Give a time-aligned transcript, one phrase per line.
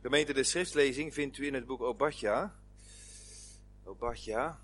[0.00, 2.54] Gemeente de schriftlezing vindt u in het boek Obadja.
[3.84, 4.60] Obadja.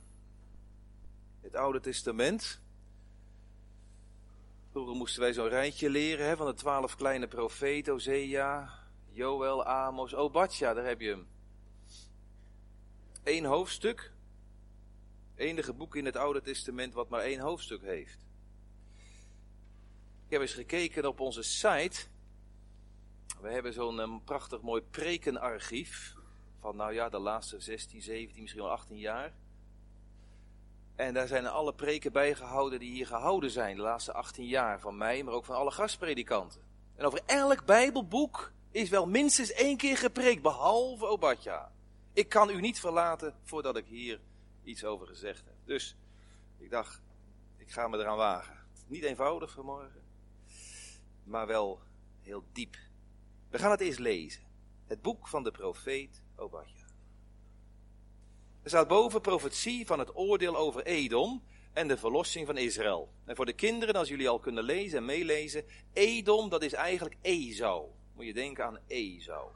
[1.40, 2.60] Het Oude Testament.
[4.70, 7.92] Vroeger moesten wij zo'n rijtje leren hè, van de twaalf kleine profeten.
[7.92, 8.78] Hosea,
[9.10, 11.26] Joel, Amos, Obadja, daar heb je hem.
[13.22, 14.12] Eén hoofdstuk.
[15.34, 18.26] Enige boek in het Oude Testament wat maar één hoofdstuk heeft.
[20.24, 22.06] Ik heb eens gekeken op onze site.
[23.40, 26.14] We hebben zo'n um, prachtig mooi prekenarchief.
[26.60, 29.32] Van nou ja, de laatste 16, 17, misschien wel 18 jaar.
[30.96, 33.76] En daar zijn alle preken bijgehouden die hier gehouden zijn.
[33.76, 36.60] De laatste 18 jaar van mij, maar ook van alle gastpredikanten.
[36.96, 41.72] En over elk Bijbelboek is wel minstens één keer gepreekt, behalve Obadja.
[42.12, 44.20] Ik kan u niet verlaten voordat ik hier
[44.62, 45.54] iets over gezegd heb.
[45.64, 45.96] Dus
[46.58, 47.02] ik dacht,
[47.56, 48.56] ik ga me eraan wagen.
[48.86, 50.02] Niet eenvoudig vanmorgen,
[51.24, 51.80] maar wel
[52.20, 52.76] heel diep.
[53.54, 54.42] We gaan het eerst lezen.
[54.86, 56.86] Het boek van de profeet Obadja.
[58.62, 63.12] Er staat boven profetie van het oordeel over Edom en de verlossing van Israël.
[63.24, 67.16] En voor de kinderen, als jullie al kunnen lezen en meelezen, Edom, dat is eigenlijk
[67.20, 67.88] Ezou.
[68.14, 69.50] Moet je denken aan Ezou.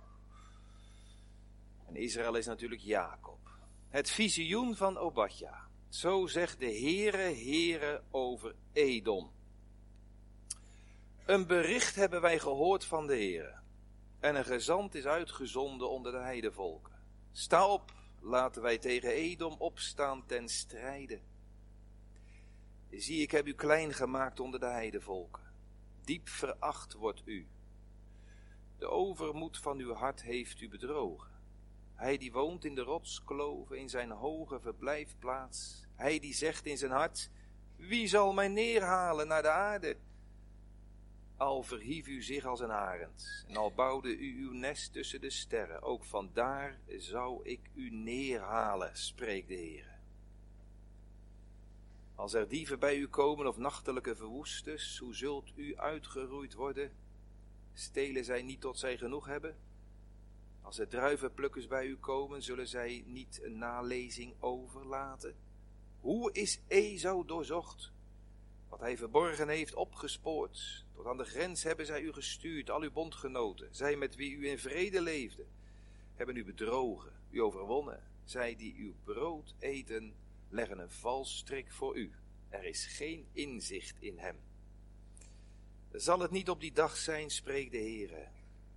[1.87, 3.51] En Israël is natuurlijk Jacob.
[3.89, 5.69] Het visioen van Obadja.
[5.89, 9.31] Zo zegt de Heere, Heere over Edom.
[11.27, 13.67] Een bericht hebben wij gehoord van de Heere.
[14.21, 16.93] En een gezant is uitgezonden onder de heidevolken.
[17.33, 21.21] Sta op, laten wij tegen Edom opstaan ten strijde.
[22.91, 25.43] Zie, ik heb u klein gemaakt onder de heidevolken.
[26.05, 27.47] Diep veracht wordt u.
[28.79, 31.31] De overmoed van uw hart heeft u bedrogen.
[31.95, 35.87] Hij die woont in de rotskloven, in zijn hoge verblijfplaats.
[35.95, 37.31] Hij die zegt in zijn hart,
[37.77, 39.97] wie zal mij neerhalen naar de aarde?
[41.39, 45.31] Al verhief u zich als een arend, en al bouwde u uw nest tussen de
[45.31, 49.99] sterren, ook vandaar zou ik u neerhalen, spreekt de Heer.
[52.15, 56.93] Als er dieven bij u komen of nachtelijke verwoesters, hoe zult u uitgeroeid worden?
[57.75, 59.57] Stelen zij niet tot zij genoeg hebben?
[60.63, 65.35] Als er druivenplukkers bij u komen, zullen zij niet een nalezing overlaten?
[66.01, 67.93] Hoe is Ezou doorzocht?
[68.69, 70.87] Wat hij verborgen heeft opgespoord.
[70.99, 73.75] Tot aan de grens hebben zij u gestuurd, al uw bondgenoten.
[73.75, 75.45] Zij met wie u in vrede leefde,
[76.15, 78.03] hebben u bedrogen, u overwonnen.
[78.25, 80.15] Zij die uw brood eten,
[80.49, 82.13] leggen een valstrik voor u.
[82.49, 84.37] Er is geen inzicht in hem.
[85.93, 88.29] Zal het niet op die dag zijn, spreekt de Heere,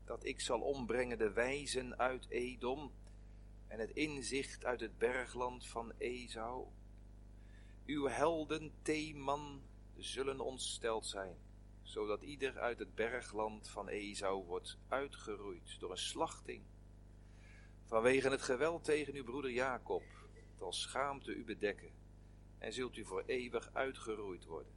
[0.05, 2.91] dat ik zal ombrengen de wijzen uit Edom
[3.67, 6.67] en het inzicht uit het bergland van Ezou?
[7.85, 9.61] Uw helden, Theeman,
[9.97, 11.37] zullen ontsteld zijn,
[11.91, 16.63] zodat ieder uit het bergland van Ezou wordt uitgeroeid door een slachting.
[17.85, 20.03] Vanwege het geweld tegen uw broeder Jacob,
[20.57, 21.91] zal schaamte u bedekken,
[22.57, 24.73] en zult u voor eeuwig uitgeroeid worden.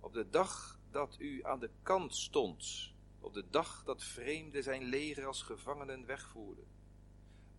[0.00, 4.82] Op de dag dat u aan de kant stond, op de dag dat vreemden zijn
[4.82, 6.66] leger als gevangenen wegvoerden,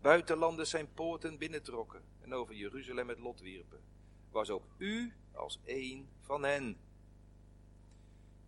[0.02, 3.84] buitenlanders zijn poorten binnentrokken en over Jeruzalem het lot wierpen,
[4.32, 6.78] was ook u als een van hen.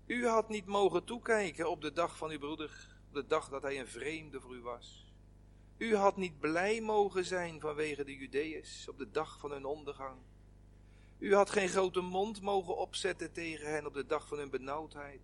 [0.06, 3.62] U had niet mogen toekijken op de dag van uw broeder, op de dag dat
[3.62, 5.14] hij een vreemde voor u was.
[5.78, 10.18] U had niet blij mogen zijn vanwege de Judeërs op de dag van hun ondergang.
[11.18, 15.22] U had geen grote mond mogen opzetten tegen hen op de dag van hun benauwdheid.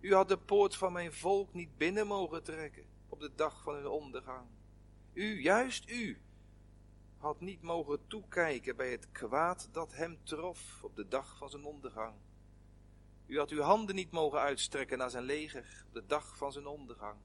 [0.00, 3.74] U had de poort van mijn volk niet binnen mogen trekken op de dag van
[3.74, 4.46] hun ondergang.
[5.12, 6.20] U, juist u,
[7.16, 11.64] had niet mogen toekijken bij het kwaad dat hem trof op de dag van zijn
[11.64, 12.14] ondergang.
[13.26, 16.66] U had uw handen niet mogen uitstrekken naar zijn leger op de dag van zijn
[16.66, 17.20] ondergang.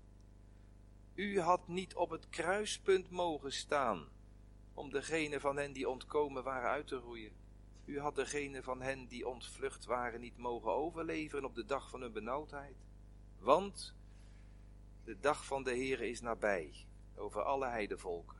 [1.14, 4.08] U had niet op het kruispunt mogen staan
[4.74, 7.34] om degene van hen die ontkomen waren uit te roeien.
[7.86, 12.02] U had degene van hen die ontvlucht waren niet mogen overleveren op de dag van
[12.02, 12.76] hun benauwdheid.
[13.40, 13.96] Want
[15.04, 16.74] de dag van de Heere is nabij
[17.16, 18.38] over alle heidevolken.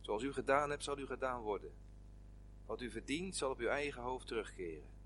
[0.00, 1.72] Zoals u gedaan hebt, zal u gedaan worden.
[2.66, 4.97] Wat u verdient, zal op uw eigen hoofd terugkeren.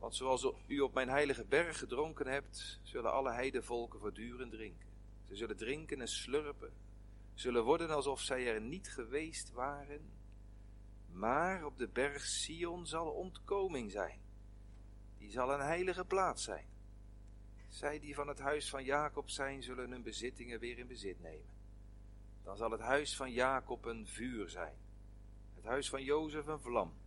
[0.00, 4.88] Want zoals u op mijn heilige berg gedronken hebt, zullen alle heidevolken voortdurend drinken.
[5.24, 6.72] Ze zullen drinken en slurpen,
[7.34, 10.12] zullen worden alsof zij er niet geweest waren.
[11.12, 14.20] Maar op de berg Sion zal ontkoming zijn.
[15.18, 16.66] Die zal een heilige plaats zijn.
[17.68, 21.54] Zij die van het huis van Jacob zijn, zullen hun bezittingen weer in bezit nemen.
[22.42, 24.76] Dan zal het huis van Jacob een vuur zijn,
[25.54, 26.99] het huis van Jozef een vlam,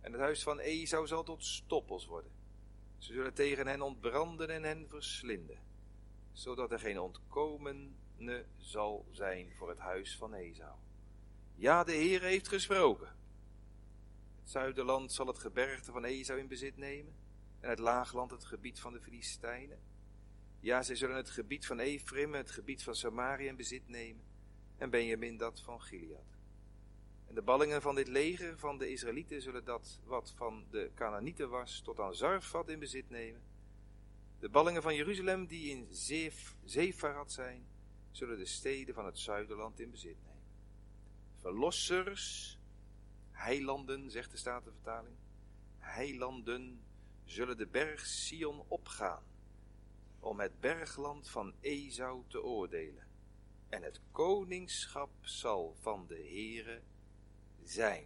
[0.00, 2.32] en het huis van Esau zal tot stoppels worden.
[2.98, 5.58] Ze zullen tegen hen ontbranden en hen verslinden,
[6.32, 10.74] zodat er geen ontkomen ruïne zal zijn voor het huis van Esau.
[11.54, 13.16] Ja, de Heer heeft gesproken.
[14.40, 17.14] Het zuiderland zal het gebergte van Esau in bezit nemen
[17.60, 19.78] en het laagland het gebied van de Filistijnen.
[20.60, 24.24] Ja, zij zullen het gebied van Ephraim, het gebied van Samaria in bezit nemen
[24.76, 26.39] en Benjamin dat van Gilead.
[27.30, 31.48] En de ballingen van dit leger van de Israëlieten zullen dat wat van de Canaanieten
[31.48, 33.42] was tot aan Zarfat in bezit nemen.
[34.38, 37.66] De ballingen van Jeruzalem die in Zef, Zefarat zijn,
[38.10, 40.42] zullen de steden van het zuiderland in bezit nemen.
[41.36, 42.58] Verlossers,
[43.30, 45.16] heilanden, zegt de Statenvertaling,
[45.78, 46.84] heilanden
[47.24, 49.22] zullen de berg Sion opgaan
[50.20, 53.06] om het bergland van Esau te oordelen.
[53.68, 56.82] En het koningschap zal van de Heere
[57.70, 58.04] zijn.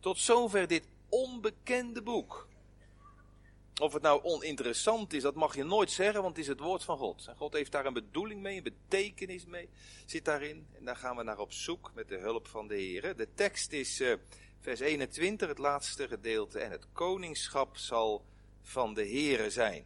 [0.00, 2.48] Tot zover dit onbekende boek.
[3.80, 6.84] Of het nou oninteressant is, dat mag je nooit zeggen, want het is het woord
[6.84, 7.26] van God.
[7.26, 9.68] En God heeft daar een bedoeling mee, een betekenis mee,
[10.06, 10.66] zit daarin.
[10.72, 13.16] En daar gaan we naar op zoek met de hulp van de Heer.
[13.16, 14.14] De tekst is uh,
[14.60, 16.58] vers 21, het laatste gedeelte.
[16.58, 18.24] En het koningschap zal
[18.62, 19.84] van de Heere zijn.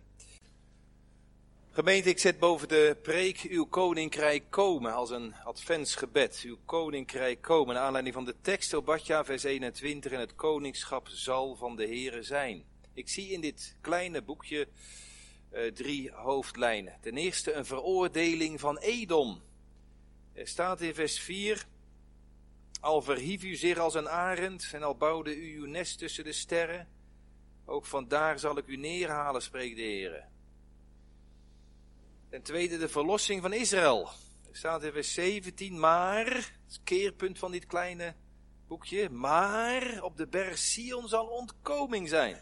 [1.74, 6.42] Gemeente, ik zet boven de preek uw koninkrijk komen als een adventsgebed.
[6.44, 11.56] Uw koninkrijk komen, naar aanleiding van de tekst Obadja vers 21 en het koningschap zal
[11.56, 12.64] van de Heere zijn.
[12.92, 14.68] Ik zie in dit kleine boekje
[15.52, 16.98] uh, drie hoofdlijnen.
[17.00, 19.42] Ten eerste een veroordeling van Edom.
[20.32, 21.66] Er staat in vers 4,
[22.80, 26.32] al verhief u zich als een arend en al bouwde u uw nest tussen de
[26.32, 26.88] sterren,
[27.64, 30.32] ook vandaar zal ik u neerhalen, spreekt de Heer.
[32.34, 34.10] Ten tweede de verlossing van Israël.
[34.50, 36.26] Er staat in vers 17, maar,
[36.66, 38.14] het keerpunt van dit kleine
[38.66, 42.36] boekje, maar op de berg Sion zal ontkoming zijn.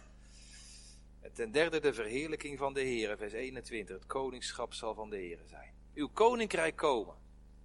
[1.20, 5.16] En ten derde de verheerlijking van de Heer, vers 21, het koningschap zal van de
[5.16, 5.74] Heer zijn.
[5.94, 7.14] Uw koninkrijk komen.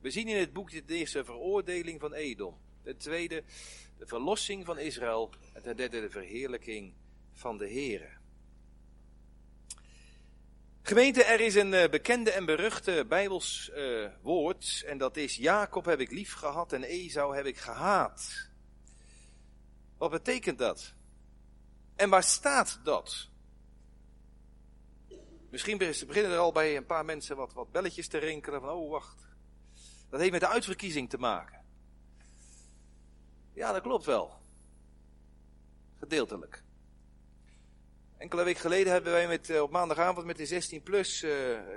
[0.01, 2.57] We zien in het boekje de eerste veroordeling van Edom.
[2.83, 3.44] Ten tweede
[3.97, 5.29] de verlossing van Israël.
[5.53, 6.94] En ten derde de verheerlijking
[7.31, 8.17] van de Heer.
[10.88, 14.84] Gemeente, er is een uh, bekende en beruchte Bijbels uh, woord.
[14.86, 18.50] En dat is Jacob heb ik lief gehad en Esau heb ik gehaat.
[19.98, 20.94] Wat betekent dat?
[21.95, 23.28] En waar staat dat?
[25.50, 28.89] Misschien beginnen er al bij een paar mensen wat, wat belletjes te rinkelen van, oh
[28.92, 29.28] wacht.
[30.10, 31.66] Dat heeft met de uitverkiezing te maken.
[33.54, 34.42] Ja, dat klopt wel.
[36.00, 36.63] Gedeeltelijk.
[38.18, 41.31] Enkele weken geleden hebben wij met, eh, op maandagavond met de 16 plus uh,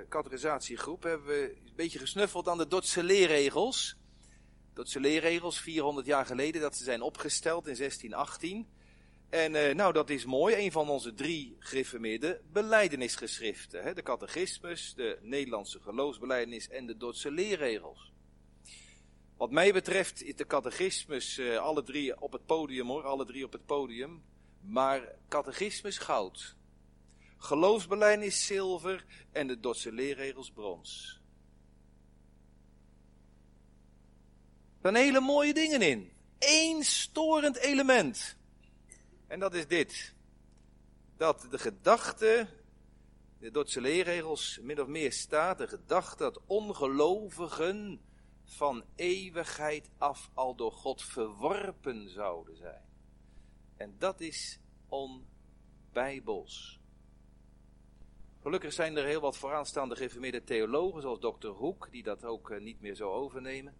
[0.09, 3.95] categorisatiegroep hebben we een beetje gesnuffeld aan de Dotse leerregels.
[4.73, 8.67] Dotse leerregels, 400 jaar geleden dat ze zijn opgesteld in 1618.
[9.29, 10.55] En uh, nou, dat is mooi.
[10.55, 13.83] Een van onze drie gereformeerde beleidenisgeschriften.
[13.83, 13.93] Hè?
[13.93, 18.13] De catechismus, de Nederlandse geloofsbeleidenis en de Dordtse leerregels.
[19.37, 23.51] Wat mij betreft is de catechismus alle drie op het podium hoor, alle drie op
[23.51, 24.23] het podium.
[24.61, 26.55] Maar catechismus goud.
[27.37, 31.21] Geloofsbeleidenis zilver en de Dordtse leerregels brons.
[34.81, 36.11] Er zijn hele mooie dingen in.
[36.39, 38.37] Eén storend element.
[39.27, 40.13] En dat is dit.
[41.17, 42.47] Dat de gedachte,
[43.39, 48.01] de Dordtse leerregels min of meer staat, de gedachte dat ongelovigen
[48.45, 52.90] van eeuwigheid af al door God verworpen zouden zijn.
[53.81, 54.59] En dat is
[54.89, 56.79] onbijbels.
[58.41, 61.47] Gelukkig zijn er heel wat vooraanstaande geïnformeerde theologen, zoals Dr.
[61.47, 63.75] Hoek, die dat ook eh, niet meer zo overnemen.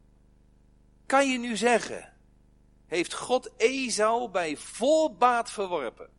[1.06, 2.14] Kan je nu zeggen
[2.92, 6.10] heeft God Esau bij voorbaat verworpen.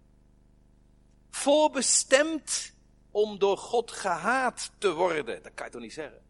[1.31, 2.75] Voorbestemd
[3.11, 5.43] om door God gehaat te worden.
[5.43, 6.23] Dat kan je toch niet zeggen?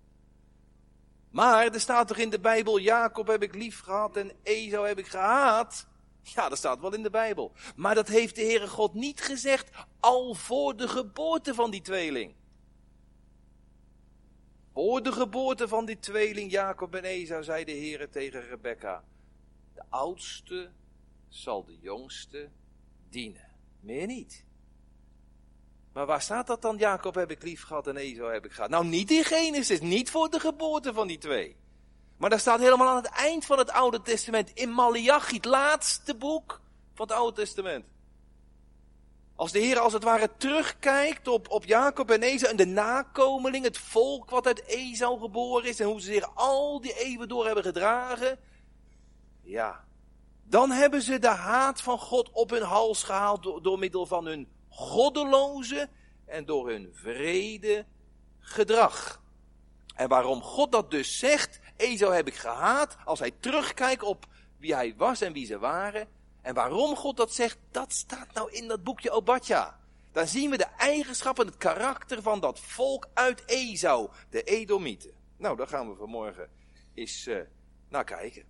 [1.31, 4.99] Maar er staat toch in de Bijbel, Jacob heb ik lief gehad en Esau heb
[4.99, 5.87] ik gehaat.
[6.35, 7.52] Ja, dat staat wel in de Bijbel.
[7.76, 12.35] Maar dat heeft de Heere God niet gezegd al voor de geboorte van die tweeling.
[14.73, 19.05] Voor de geboorte van die tweeling Jacob en Esau zei de Heere tegen Rebekka.
[19.75, 20.71] De oudste
[21.29, 22.50] zal de jongste
[23.09, 23.50] dienen.
[23.81, 24.45] Meer niet.
[25.93, 26.76] Maar waar staat dat dan?
[26.76, 28.71] Jacob heb ik lief gehad en Esau heb ik gehad.
[28.71, 31.57] Nou, niet in Genesis, niet voor de geboorte van die twee.
[32.23, 36.14] Maar daar staat helemaal aan het eind van het Oude Testament, in Malachi, het laatste
[36.14, 36.61] boek
[36.95, 37.85] van het Oude Testament.
[39.37, 43.64] Als de Heer als het ware terugkijkt op, op Jacob en Esau en de nakomeling,
[43.64, 47.45] het volk wat uit Esau geboren is en hoe ze zich al die eeuwen door
[47.45, 48.38] hebben gedragen,
[49.43, 49.85] ja,
[50.45, 54.26] dan hebben ze de haat van God op hun hals gehaald door, door middel van
[54.26, 55.88] hun goddeloze
[56.26, 57.87] en door hun vrede
[58.41, 59.21] gedrag.
[59.95, 64.27] En waarom God dat dus zegt, Esau heb ik gehaat, als hij terugkijkt op
[64.59, 66.09] wie hij was en wie ze waren.
[66.43, 69.81] En waarom God dat zegt, dat staat nou in dat boekje Obadja.
[70.12, 75.12] Dan zien we de eigenschappen, het karakter van dat volk uit Esau, de Edomieten.
[75.37, 76.51] Nou, daar gaan we vanmorgen
[76.95, 77.41] eens uh,
[77.89, 78.45] naar kijken.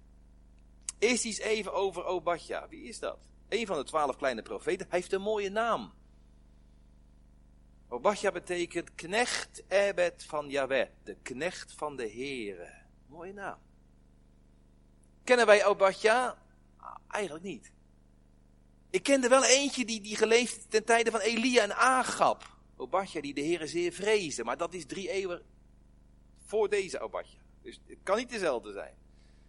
[0.99, 2.69] Eerst iets even over Obadja.
[2.69, 3.19] Wie is dat?
[3.49, 4.87] Een van de twaalf kleine profeten.
[4.89, 5.93] Hij heeft een mooie naam.
[7.89, 12.82] Obadja betekent knecht Ebed van Yahweh, de knecht van de Here.
[13.13, 13.59] Mooie naam.
[15.25, 16.39] Kennen wij Obadja?
[16.77, 17.73] Ah, eigenlijk niet.
[18.91, 22.57] Ik kende wel eentje die, die geleefd ten tijde van Elia en Agab.
[22.77, 25.43] Obadja die de Here zeer vreesde, maar dat is drie eeuwen
[26.45, 27.39] voor deze Obadja.
[27.63, 28.95] Dus het kan niet dezelfde zijn.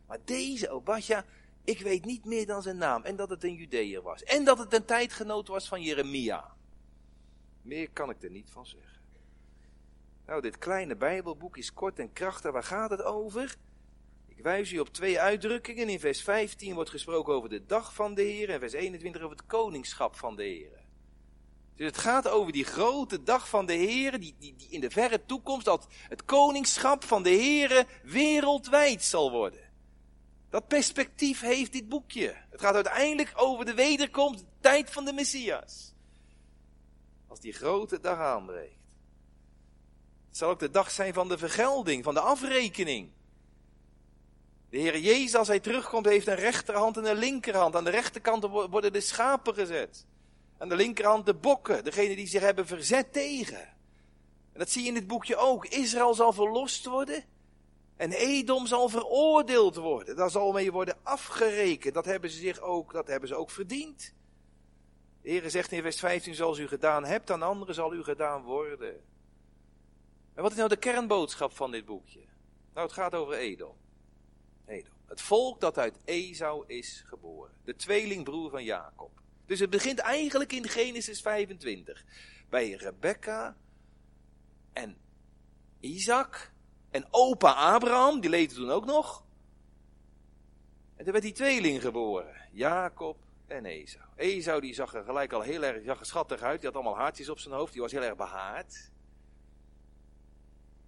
[0.07, 1.25] Maar deze Obadja,
[1.63, 3.03] ik weet niet meer dan zijn naam.
[3.03, 4.23] En dat het een Judeër was.
[4.23, 6.55] En dat het een tijdgenoot was van Jeremia.
[7.61, 9.02] Meer kan ik er niet van zeggen.
[10.25, 12.51] Nou, dit kleine Bijbelboek is kort en krachtig.
[12.51, 13.55] Waar gaat het over?
[14.27, 15.89] Ik wijs u op twee uitdrukkingen.
[15.89, 18.49] In vers 15 wordt gesproken over de dag van de Heer.
[18.49, 20.81] En vers 21 over het koningschap van de Heer.
[21.75, 24.89] Dus het gaat over die grote dag van de Heer, die, die, die in de
[24.89, 29.71] verre toekomst, dat het koningschap van de Heer wereldwijd zal worden.
[30.49, 32.35] Dat perspectief heeft dit boekje.
[32.49, 35.93] Het gaat uiteindelijk over de wederkomst, de tijd van de Messias.
[37.27, 38.82] Als die grote dag aanbreekt.
[40.33, 43.09] Het zal ook de dag zijn van de vergelding, van de afrekening.
[44.69, 47.75] De Heer Jezus, als hij terugkomt, heeft een rechterhand en een linkerhand.
[47.75, 50.05] Aan de rechterkant worden de schapen gezet.
[50.57, 53.59] Aan de linkerhand de bokken, degene die zich hebben verzet tegen.
[54.53, 55.65] En dat zie je in dit boekje ook.
[55.65, 57.23] Israël zal verlost worden.
[57.95, 60.15] En Edom zal veroordeeld worden.
[60.15, 61.93] Daar zal mee worden afgerekend.
[61.93, 64.13] Dat hebben ze zich ook, dat hebben ze ook verdiend.
[65.21, 68.43] De Heer zegt in vers 15, zoals u gedaan hebt, aan anderen zal u gedaan
[68.43, 69.11] worden.
[70.33, 72.25] En wat is nou de kernboodschap van dit boekje?
[72.73, 73.75] Nou, het gaat over Edom.
[74.65, 74.93] Edom.
[75.05, 77.53] Het volk dat uit Esau is geboren.
[77.63, 79.21] De tweelingbroer van Jacob.
[79.45, 82.05] Dus het begint eigenlijk in Genesis 25.
[82.49, 83.57] Bij Rebecca
[84.73, 84.97] en
[85.79, 86.51] Isaac
[86.89, 89.25] en opa Abraham, die leefde toen ook nog.
[90.95, 92.35] En toen werd die tweeling geboren.
[92.51, 94.05] Jacob en Esau.
[94.15, 96.61] Esau die zag er gelijk al heel erg er schattig uit.
[96.61, 97.73] Die had allemaal haartjes op zijn hoofd.
[97.73, 98.91] Die was heel erg behaard.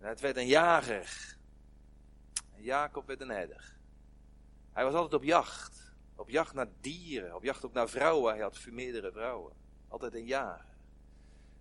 [0.06, 1.38] Het werd een jager.
[2.56, 3.78] Jacob werd een herder.
[4.74, 5.94] Hij was altijd op jacht.
[6.16, 7.36] Op jacht naar dieren.
[7.36, 8.34] Op jacht ook naar vrouwen.
[8.34, 9.54] Hij had meerdere vrouwen.
[9.88, 10.74] Altijd een jager.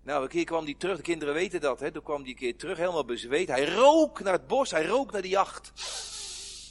[0.02, 1.92] Nou, een keer kwam hij terug, de kinderen weten dat, hè.
[1.92, 3.48] Toen kwam hij een keer terug, helemaal bezweet.
[3.48, 5.72] Hij rook naar het bos, hij rook naar de jacht.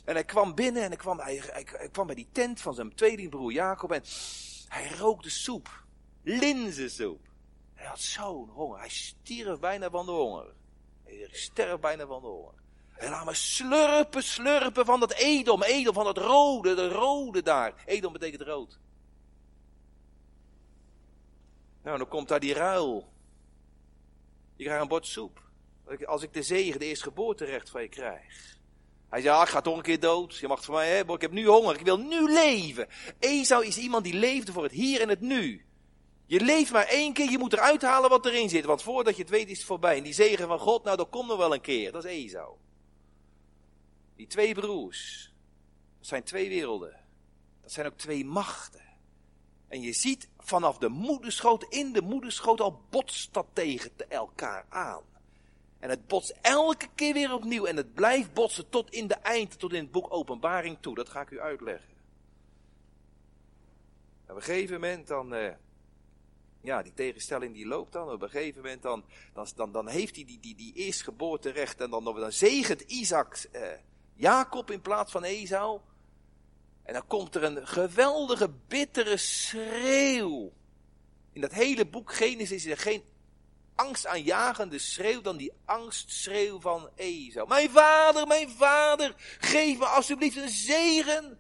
[0.06, 1.22] En hij kwam binnen en hij kwam,
[1.92, 4.04] kwam bij die tent van zijn tweelingbroer Jacob en
[4.68, 5.84] hij rookte soep.
[6.24, 7.22] Linzensoep.
[7.74, 8.80] Hij had zo'n honger.
[8.80, 10.54] Hij stierf bijna van de honger.
[11.20, 12.54] Hij sterf bijna van de honger.
[12.98, 17.84] En laat me slurpen, slurpen van dat edom, edom, van dat rode, de rode daar.
[17.86, 18.80] Edom betekent rood.
[21.84, 23.12] Nou, dan komt daar die ruil.
[24.56, 25.42] Je krijgt een bord soep.
[26.06, 28.58] Als ik de zegen, de eerstgeboorterecht van je krijg.
[29.10, 30.38] Hij zei, ah, ik ga toch een keer dood.
[30.38, 32.88] Je mag het van mij hebben, ik heb nu honger, ik wil nu leven.
[33.20, 35.66] Esau is iemand die leefde voor het hier en het nu.
[36.34, 38.66] Je leeft maar één keer, je moet eruit halen wat erin zit.
[38.66, 39.98] Want voordat je het weet is het voorbij.
[39.98, 41.92] En die zegen van God, nou dat komt nog wel een keer.
[41.92, 42.56] Dat is Esau.
[44.16, 45.32] Die twee broers.
[45.98, 47.00] Dat zijn twee werelden.
[47.62, 48.82] Dat zijn ook twee machten.
[49.68, 55.04] En je ziet vanaf de moederschoot, in de moederschoot al botst dat tegen elkaar aan.
[55.80, 57.66] En het botst elke keer weer opnieuw.
[57.66, 60.96] En het blijft botsen tot in de eind, tot in het boek Openbaring toe.
[60.96, 61.94] Dat ga ik u uitleggen.
[64.28, 65.54] op een gegeven moment dan, uh,
[66.64, 68.10] ja, die tegenstelling die loopt dan.
[68.10, 69.04] Op een gegeven moment dan,
[69.56, 71.82] dan, dan, heeft hij die, die, die eerstgeboorterecht.
[71.82, 73.62] En dan, dan zegent Isaac uh,
[74.14, 75.80] Jacob in plaats van Esau.
[76.84, 80.52] En dan komt er een geweldige, bittere schreeuw.
[81.34, 83.04] In dat hele boek Genesis is er geen
[83.76, 87.48] angstaanjagende schreeuw dan die angstschreeuw van Esau.
[87.48, 91.40] Mijn vader, mijn vader, geef me alsjeblieft een zegen.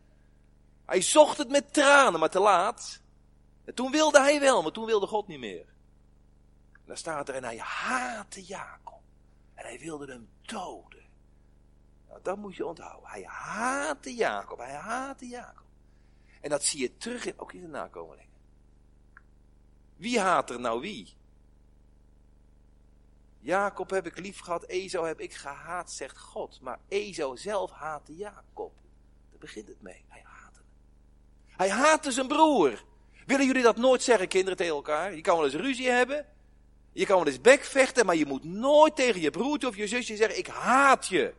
[0.85, 3.01] Hij zocht het met tranen, maar te laat.
[3.65, 5.65] En toen wilde hij wel, maar toen wilde God niet meer.
[6.71, 9.01] En dan staat er, en hij haatte Jacob.
[9.53, 11.05] En hij wilde hem doden.
[12.07, 13.09] Nou, dat moet je onthouden.
[13.09, 14.57] Hij haatte Jacob.
[14.57, 15.65] Hij haatte Jacob.
[16.41, 18.31] En dat zie je terug in, ook in de nakomelingen.
[19.95, 21.15] Wie haat er nou wie?
[23.39, 26.61] Jacob heb ik lief gehad, Ezo heb ik gehaat, zegt God.
[26.61, 28.73] Maar Ezo zelf haatte Jacob.
[29.29, 30.05] Daar begint het mee.
[30.07, 30.67] Hij haatte hem.
[31.57, 32.83] Hij haatte zijn broer.
[33.25, 35.15] Willen jullie dat nooit zeggen, kinderen, tegen elkaar?
[35.15, 36.25] Je kan wel eens ruzie hebben.
[36.91, 40.15] Je kan wel eens bekvechten, maar je moet nooit tegen je broertje of je zusje
[40.15, 41.33] zeggen, ik haat je.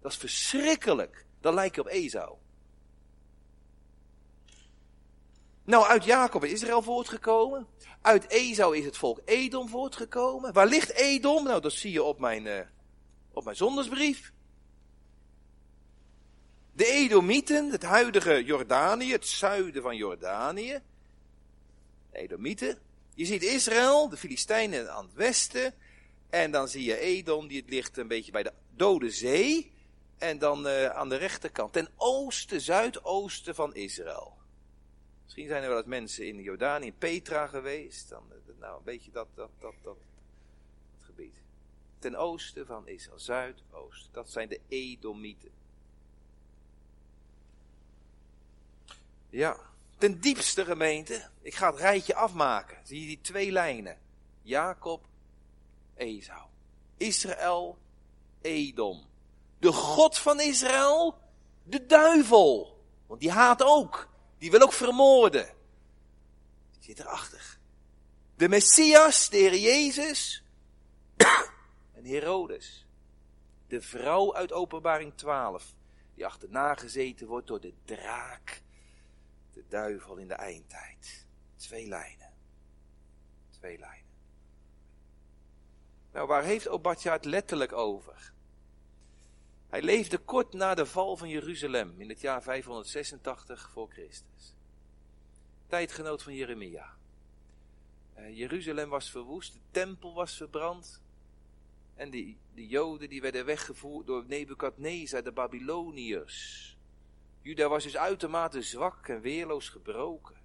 [0.00, 1.26] Dat is verschrikkelijk.
[1.40, 2.36] Dan lijkt je op Esau.
[5.64, 7.66] Nou, uit Jacob is Israël voortgekomen.
[8.00, 10.52] Uit Esau is het volk Edom voortgekomen.
[10.52, 11.44] Waar ligt Edom?
[11.44, 12.60] Nou, dat zie je op mijn, uh,
[13.32, 14.32] op mijn zondagsbrief.
[16.72, 20.82] De Edomieten, het huidige Jordanië, het zuiden van Jordanië.
[22.12, 22.78] Edomieten.
[23.14, 25.74] Je ziet Israël, de Filistijnen aan het westen.
[26.30, 29.72] En dan zie je Edom, die ligt een beetje bij de Dode Zee.
[30.18, 34.36] En dan uh, aan de rechterkant, ten oosten, zuidoosten van Israël.
[35.24, 38.08] Misschien zijn er wel eens mensen in Jordanië, in Petra geweest.
[38.08, 41.34] Dan, eh, nou, een beetje dat, dat, dat, dat, dat gebied.
[41.98, 44.08] Ten oosten van Israël, zuidoost.
[44.12, 45.50] Dat zijn de Edomieten.
[49.30, 49.71] Ja,
[50.02, 51.28] ten diepste gemeente.
[51.40, 52.78] Ik ga het rijtje afmaken.
[52.82, 53.98] Zie je die twee lijnen?
[54.40, 55.06] Jacob,
[55.94, 56.48] Esau.
[56.96, 57.78] Israël,
[58.40, 59.06] Edom.
[59.58, 61.18] De God van Israël,
[61.62, 62.80] de duivel.
[63.06, 64.08] Want die haat ook.
[64.38, 65.54] Die wil ook vermoorden.
[66.70, 67.58] Die zit erachter.
[68.36, 70.44] De Messias, de Heer Jezus.
[71.96, 72.86] en Herodes.
[73.66, 75.74] De vrouw uit Openbaring 12.
[76.14, 78.62] Die achterna gezeten wordt door de draak
[79.52, 81.26] de duivel in de eindtijd.
[81.56, 82.32] Twee lijnen.
[83.50, 84.10] Twee lijnen.
[86.12, 88.32] Nou, waar heeft Obadja het letterlijk over?
[89.68, 94.54] Hij leefde kort na de val van Jeruzalem in het jaar 586 voor Christus.
[95.66, 96.96] Tijdgenoot van Jeremia.
[98.18, 101.02] Uh, Jeruzalem was verwoest, de tempel was verbrand.
[101.94, 106.71] En die Joden die werden weggevoerd door Nebukadnezar, de Babyloniërs.
[107.42, 110.36] Juda was dus uitermate zwak en weerloos gebroken.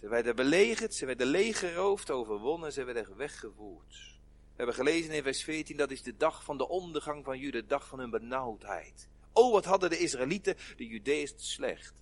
[0.00, 3.92] Ze werden belegerd, ze werden leeggeroofd, overwonnen, ze werden weggevoerd.
[3.92, 7.60] We hebben gelezen in vers 14, dat is de dag van de ondergang van Juda,
[7.60, 9.08] de dag van hun benauwdheid.
[9.32, 11.94] Oh, wat hadden de Israëlieten, de Judeërs, slecht.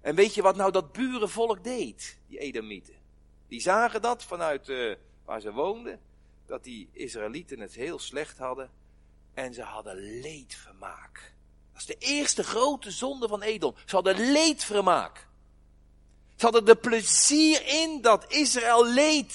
[0.00, 2.94] En weet je wat nou dat burenvolk deed, die Edomieten?
[3.48, 6.00] Die zagen dat vanuit uh, waar ze woonden,
[6.46, 8.70] dat die Israëlieten het heel slecht hadden.
[9.34, 11.34] En ze hadden leedvermaak
[11.86, 13.74] de eerste grote zonde van Edom.
[13.84, 15.28] Ze hadden leedvermaak.
[16.36, 19.32] Ze hadden de plezier in dat Israël leed.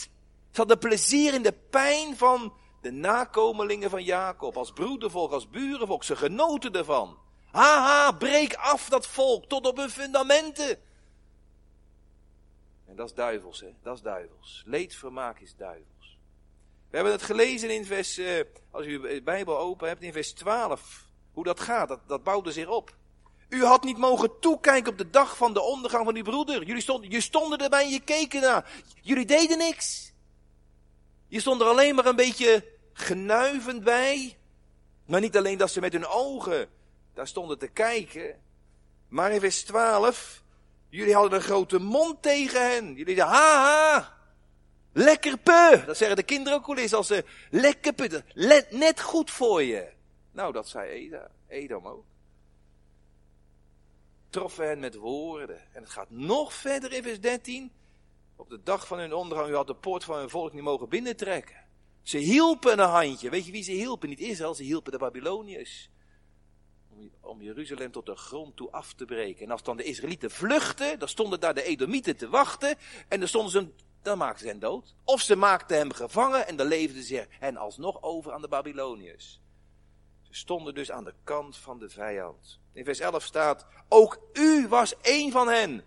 [0.51, 4.57] Ze hadden plezier in de pijn van de nakomelingen van Jacob.
[4.57, 6.03] Als broedervolk, als burenvolk.
[6.03, 7.17] Ze genoten ervan.
[7.51, 10.79] Haha, breek af dat volk tot op hun fundamenten.
[12.87, 13.73] En dat is duivels, hè?
[13.83, 14.63] Dat is duivels.
[14.65, 16.17] Leedvermaak is duivels.
[16.89, 20.33] We hebben het gelezen in vers, uh, als u de Bijbel open hebt, in vers
[20.33, 21.04] 12
[21.35, 22.95] hoe dat gaat, dat, dat bouwde zich op.
[23.49, 26.63] U had niet mogen toekijken op de dag van de ondergang van uw broeder.
[26.63, 28.71] Jullie stonden, je stonden erbij en je keken naar.
[29.01, 30.13] Jullie deden niks.
[31.27, 34.37] Je stond er alleen maar een beetje genuivend bij.
[35.05, 36.69] Maar niet alleen dat ze met hun ogen
[37.13, 38.41] daar stonden te kijken.
[39.07, 40.41] Maar in vers 12,
[40.89, 42.95] jullie hadden een grote mond tegen hen.
[42.95, 44.17] Jullie zeiden, haha,
[44.93, 45.85] lekker pu.
[45.85, 48.21] Dat zeggen de kinderen ook wel eens als ze, lekker pu,
[48.69, 49.94] net goed voor je.
[50.35, 52.05] Nou, dat zei Edom ook.
[54.29, 55.73] Troffen hen met woorden.
[55.73, 57.71] En het gaat nog verder in vers 13.
[58.35, 60.89] Op de dag van hun ondergang, u had de poort van hun volk niet mogen
[60.89, 61.63] binnentrekken.
[62.01, 63.29] Ze hielpen een handje.
[63.29, 64.09] Weet je wie ze hielpen?
[64.09, 65.89] Niet Israël, ze hielpen de Babyloniërs.
[67.19, 69.45] Om Jeruzalem tot de grond toe af te breken.
[69.45, 72.77] En als dan de Israëlieten vluchtten, dan stonden daar de Edomieten te wachten.
[73.07, 73.69] En dan stonden ze
[74.01, 74.95] dan maakten ze hen dood.
[75.03, 79.43] Of ze maakten hem gevangen en dan leefden ze hen alsnog over aan de Babyloniërs
[80.35, 82.59] stonden dus aan de kant van de vijand.
[82.71, 85.83] In vers 11 staat, ook u was één van hen,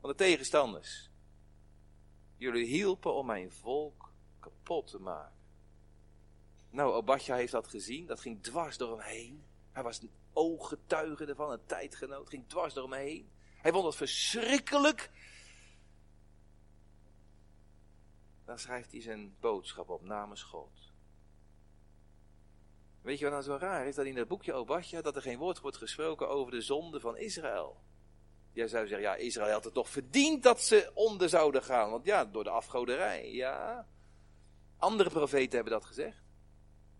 [0.00, 1.10] van de tegenstanders.
[2.36, 5.36] Jullie hielpen om mijn volk kapot te maken.
[6.70, 9.44] Nou, Obadja heeft dat gezien, dat ging dwars door hem heen.
[9.72, 13.30] Hij was een ooggetuige ervan, een tijdgenoot, ging dwars door hem heen.
[13.56, 15.10] Hij vond het verschrikkelijk.
[18.44, 20.87] Dan schrijft hij zijn boodschap op namens God.
[23.08, 23.94] Weet je wat nou zo raar is?
[23.94, 27.16] Dat in het boekje Obadja dat er geen woord wordt gesproken over de zonde van
[27.16, 27.76] Israël.
[28.52, 31.90] Jij zou zeggen, ja, Israël had het toch verdiend dat ze onder zouden gaan.
[31.90, 33.86] Want ja, door de afgoderij, ja.
[34.76, 36.22] Andere profeten hebben dat gezegd.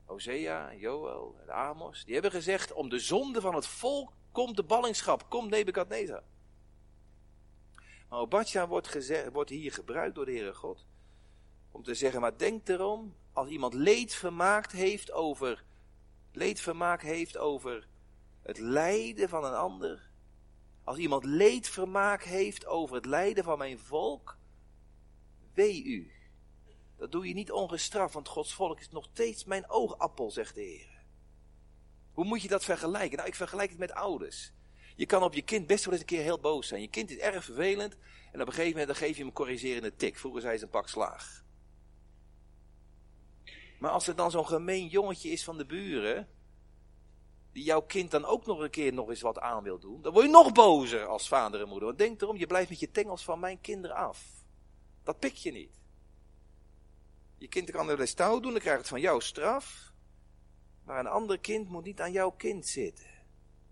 [0.04, 2.04] Hosea, Joel en Amos.
[2.04, 6.22] Die hebben gezegd, om de zonde van het volk komt de ballingschap, komt Nebukadnezar.
[8.08, 10.86] Maar Obadja wordt, wordt hier gebruikt door de Heere God.
[11.70, 15.66] Om te zeggen, maar denk erom, als iemand leed vermaakt heeft over
[16.38, 17.88] leedvermaak heeft over
[18.42, 20.10] het lijden van een ander,
[20.84, 24.38] als iemand leedvermaak heeft over het lijden van mijn volk,
[25.54, 26.12] wee u.
[26.96, 30.60] Dat doe je niet ongestraft, want Gods volk is nog steeds mijn oogappel, zegt de
[30.60, 31.02] Heer.
[32.12, 33.16] Hoe moet je dat vergelijken?
[33.16, 34.52] Nou, ik vergelijk het met ouders.
[34.96, 36.80] Je kan op je kind best wel eens een keer heel boos zijn.
[36.80, 37.96] Je kind is erg vervelend
[38.32, 40.18] en op een gegeven moment dan geef je hem een corrigerende tik.
[40.18, 41.44] Vroeger zei ze een pak slaag.
[43.78, 46.28] Maar als er dan zo'n gemeen jongetje is van de buren,
[47.52, 50.12] die jouw kind dan ook nog een keer nog eens wat aan wil doen, dan
[50.12, 51.86] word je nog bozer als vader en moeder.
[51.86, 54.24] Want denk erom, je blijft met je tengels van mijn kinderen af.
[55.02, 55.80] Dat pik je niet.
[57.38, 59.92] Je kind kan er eens touw doen, dan krijgt het van jou straf.
[60.84, 63.06] Maar een ander kind moet niet aan jouw kind zitten.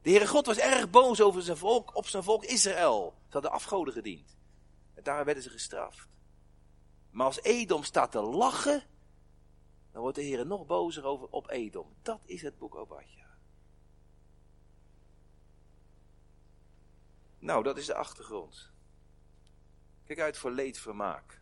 [0.03, 3.15] De Heere God was erg boos over zijn volk, op zijn volk Israël.
[3.27, 4.37] Ze hadden afgoden gediend.
[4.95, 6.09] En daar werden ze gestraft.
[7.11, 8.83] Maar als Edom staat te lachen,
[9.97, 11.95] dan wordt de Heer nog bozer over op Edom.
[12.03, 13.27] Dat is het boek Obadja.
[17.39, 18.73] Nou, dat is de achtergrond.
[20.05, 21.41] Kijk uit voor leedvermaak.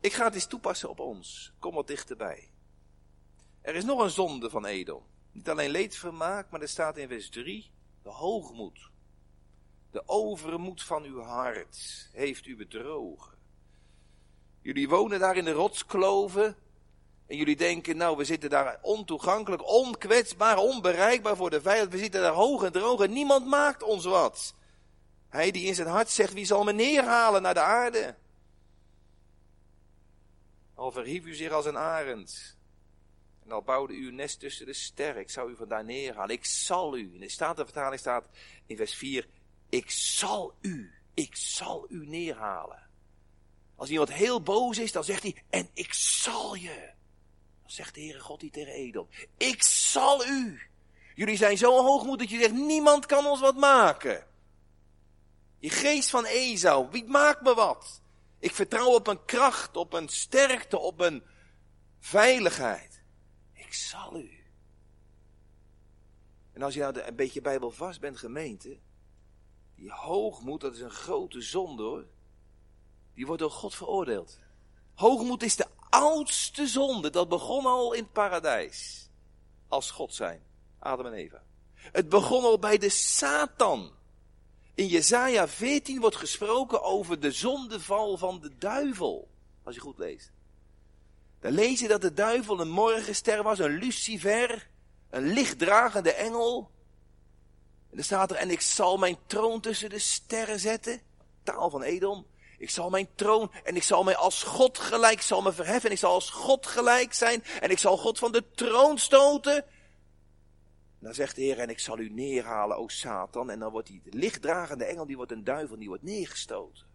[0.00, 1.52] Ik ga het eens toepassen op ons.
[1.58, 2.52] Kom wat dichterbij.
[3.60, 5.02] Er is nog een zonde van Edom.
[5.32, 7.70] Niet alleen leedvermaak, maar er staat in vers 3
[8.02, 8.90] de hoogmoed.
[9.90, 13.38] De overmoed van uw hart heeft u bedrogen.
[14.62, 16.56] Jullie wonen daar in de rotskloven.
[17.26, 21.92] En jullie denken, nou, we zitten daar ontoegankelijk, onkwetsbaar, onbereikbaar voor de vijand.
[21.92, 24.54] We zitten daar hoog en droog en niemand maakt ons wat.
[25.28, 28.14] Hij die in zijn hart zegt, wie zal me neerhalen naar de aarde?
[30.74, 32.56] Al verhief u zich als een arend.
[33.44, 35.22] En al bouwde u een nest tussen de sterren.
[35.22, 36.34] Ik zou u vandaar neerhalen.
[36.34, 37.14] Ik zal u.
[37.14, 38.28] In de Statenvertaling staat
[38.66, 39.28] in vers 4.
[39.68, 40.92] Ik zal u.
[41.14, 42.89] Ik zal u neerhalen.
[43.80, 45.36] Als iemand heel boos is, dan zegt hij.
[45.50, 46.90] En ik zal je.
[47.62, 49.08] Dan zegt de Heere God die tegen Edom.
[49.36, 50.60] Ik zal u.
[51.14, 52.52] Jullie zijn zo hoogmoed dat je zegt.
[52.52, 54.26] Niemand kan ons wat maken.
[55.58, 56.90] Je geest van Esau.
[56.90, 58.02] Wie maakt me wat?
[58.38, 61.22] Ik vertrouw op een kracht, op een sterkte, op een
[61.98, 63.02] veiligheid.
[63.52, 64.44] Ik zal u.
[66.52, 68.78] En als je nou een beetje bijbelvast bent, gemeente,
[69.74, 72.06] die hoogmoed, dat is een grote zonde hoor.
[73.20, 74.38] Die wordt door God veroordeeld.
[74.94, 77.10] Hoogmoed is de oudste zonde.
[77.10, 79.08] Dat begon al in het paradijs.
[79.68, 80.42] Als God zijn.
[80.78, 81.42] Adam en Eva.
[81.74, 83.92] Het begon al bij de Satan.
[84.74, 89.28] In Jezaja 14 wordt gesproken over de zondeval van de duivel.
[89.62, 90.32] Als je goed leest.
[91.40, 94.70] Dan lees je dat de duivel een morgenster was, een lucifer,
[95.10, 96.70] een lichtdragende engel.
[97.90, 101.00] En dan staat er, en ik zal mijn troon tussen de sterren zetten.
[101.42, 102.29] Taal van Edom.
[102.60, 105.94] Ik zal mijn troon en ik zal mij als God gelijk, zal me verheffen en
[105.94, 109.64] ik zal als God gelijk zijn en ik zal God van de troon stoten.
[110.98, 113.50] Dan zegt de Heer, en ik zal u neerhalen, o Satan.
[113.50, 116.86] En dan wordt die lichtdragende engel, die wordt een duivel, die wordt neergestoten.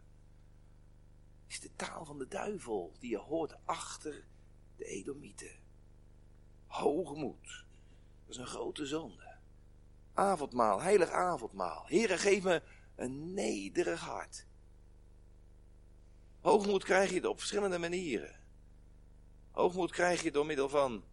[1.44, 4.24] Het is de taal van de duivel, die je hoort achter
[4.76, 5.60] de Edomieten.
[6.68, 7.66] Hoogmoed.
[8.26, 9.36] Dat is een grote zonde.
[10.14, 11.84] Avondmaal, heilig avondmaal.
[11.88, 12.62] Heere, geef me
[12.96, 14.46] een nederig hart.
[16.46, 18.36] Hoogmoed krijg je op verschillende manieren.
[19.52, 21.04] Hoogmoed krijg je door middel van,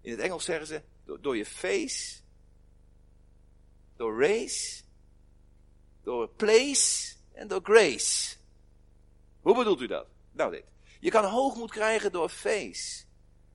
[0.00, 0.82] in het Engels zeggen ze,
[1.20, 2.20] door, je face,
[3.96, 4.82] door race,
[6.02, 8.36] door place en door grace.
[9.40, 10.06] Hoe bedoelt u dat?
[10.32, 10.64] Nou dit.
[11.00, 13.04] Je kan hoogmoed krijgen door face.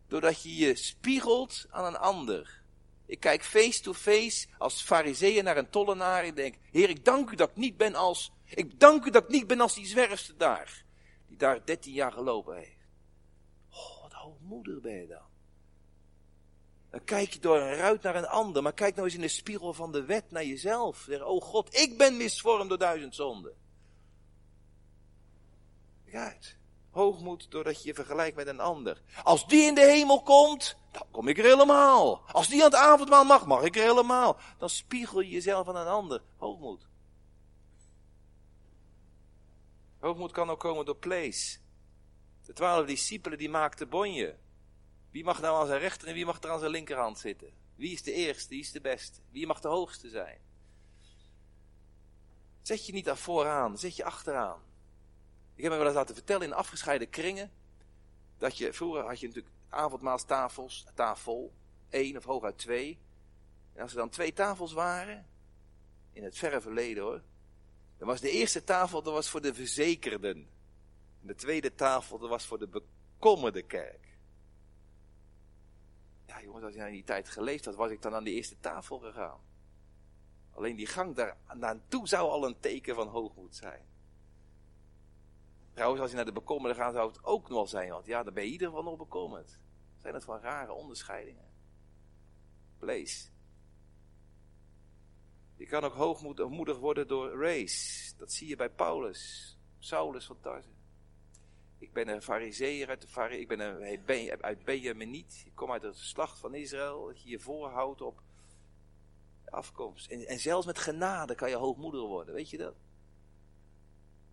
[0.07, 2.61] Doordat je je spiegelt aan een ander.
[3.05, 7.29] Ik kijk face to face als fariseeën naar een tollenaar en denk, Heer, ik dank
[7.29, 9.85] u dat ik niet ben als, ik dank u dat ik niet ben als die
[9.85, 10.83] zwerfste daar.
[11.27, 12.87] Die daar 13 jaar gelopen heeft.
[13.69, 15.29] Oh, wat hoogmoedig ben je dan.
[16.89, 19.27] Dan kijk je door een ruit naar een ander, maar kijk nou eens in de
[19.27, 20.97] spiegel van de wet naar jezelf.
[20.97, 23.53] Zeg, oh God, ik ben misvormd door duizend zonden.
[26.03, 26.59] Kijk uit.
[26.91, 29.01] Hoogmoed doordat je je vergelijkt met een ander.
[29.23, 32.21] Als die in de hemel komt, dan kom ik er helemaal.
[32.31, 34.37] Als die aan het avondmaal mag, mag ik er helemaal.
[34.57, 36.21] Dan spiegel je jezelf aan een ander.
[36.37, 36.87] Hoogmoed.
[40.01, 41.57] Hoogmoed kan ook komen door place.
[42.45, 44.35] De twaalf discipelen die maakten bonje.
[45.11, 47.53] Wie mag nou aan zijn rechter en wie mag er aan zijn linkerhand zitten?
[47.75, 49.21] Wie is de eerste, wie is de beste?
[49.29, 50.39] Wie mag de hoogste zijn?
[52.61, 54.61] Zet je niet daar vooraan, zet je achteraan.
[55.55, 57.51] Ik heb me wel eens laten vertellen in afgescheiden kringen.
[58.37, 61.53] Dat je, vroeger had je natuurlijk avondmaalstafels, tafel,
[61.89, 62.99] één of hooguit twee.
[63.73, 65.25] En als er dan twee tafels waren,
[66.13, 67.21] in het verre verleden hoor,
[68.01, 70.35] dan was de eerste tafel dat was voor de verzekerden.
[71.21, 74.17] En de tweede tafel dat was voor de bekommerde kerk.
[76.25, 78.59] Ja jongens, als je in die tijd geleefd had, was ik dan aan de eerste
[78.59, 79.39] tafel gegaan.
[80.51, 83.85] Alleen die gang daar naartoe zou al een teken van hoogmoed zijn.
[85.73, 87.91] Trouwens, als je naar de bekommerde gaat, zou het ook nog zijn.
[87.91, 89.57] Want ja, dan ben je in ieder geval nog bekommerd.
[89.97, 91.49] Zijn dat van rare onderscheidingen?
[92.77, 93.29] Place.
[95.61, 98.13] Je kan ook hoogmoedig worden door race.
[98.17, 99.57] Dat zie je bij Paulus.
[99.79, 100.75] Saulus van Tarsen.
[101.77, 105.43] Ik ben een fariseer uit de ik ben een, uit Benjaminiet.
[105.45, 107.05] Ik kom uit het slacht van Israël.
[107.05, 108.21] Dat je je voorhoudt op
[109.45, 110.11] afkomst.
[110.11, 112.33] En, en, zelfs met genade kan je hoogmoedig worden.
[112.33, 112.75] Weet je dat?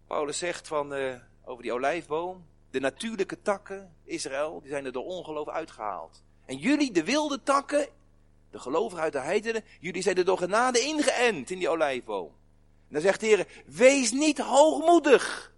[0.07, 2.47] Paulus zegt van, uh, over die olijfboom.
[2.71, 6.23] De natuurlijke takken, Israël, die zijn er door ongeloof uitgehaald.
[6.45, 7.89] En jullie, de wilde takken,
[8.51, 12.27] de gelovigen uit de heidenen, jullie zijn er door genade ingeënt in die olijfboom.
[12.89, 15.53] En dan zegt de Heer, wees niet hoogmoedig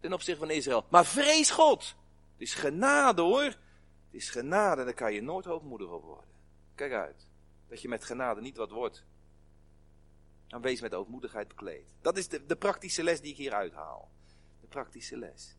[0.00, 1.94] ten opzichte van Israël, maar vrees God.
[2.32, 3.42] Het is genade hoor.
[3.42, 6.30] Het is genade, daar kan je nooit hoogmoedig op worden.
[6.74, 7.26] Kijk uit,
[7.68, 9.04] dat je met genade niet wat wordt.
[10.46, 11.94] Dan wees met hoogmoedigheid bekleed.
[12.00, 14.10] Dat is de, de praktische les die ik hier uithaal.
[14.60, 15.56] De praktische les.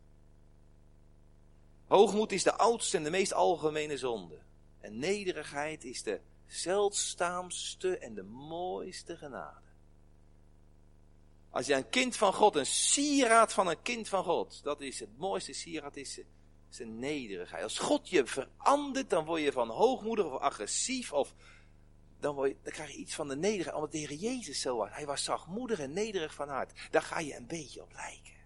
[1.87, 4.39] Hoogmoed is de oudste en de meest algemene zonde.
[4.81, 9.69] En nederigheid is de zeldzaamste en de mooiste genade.
[11.49, 14.99] Als je een kind van God, een sieraad van een kind van God, dat is
[14.99, 16.19] het mooiste sieraad, is
[16.69, 17.63] zijn nederigheid.
[17.63, 21.33] Als God je verandert, dan word je van hoogmoedig of agressief of
[22.19, 23.75] dan, word je, dan krijg je iets van de nederigheid.
[23.75, 24.89] Omdat de Heer Jezus zo was.
[24.91, 26.71] Hij was zachtmoedig en nederig van hart.
[26.91, 28.39] Daar ga je een beetje op lijken.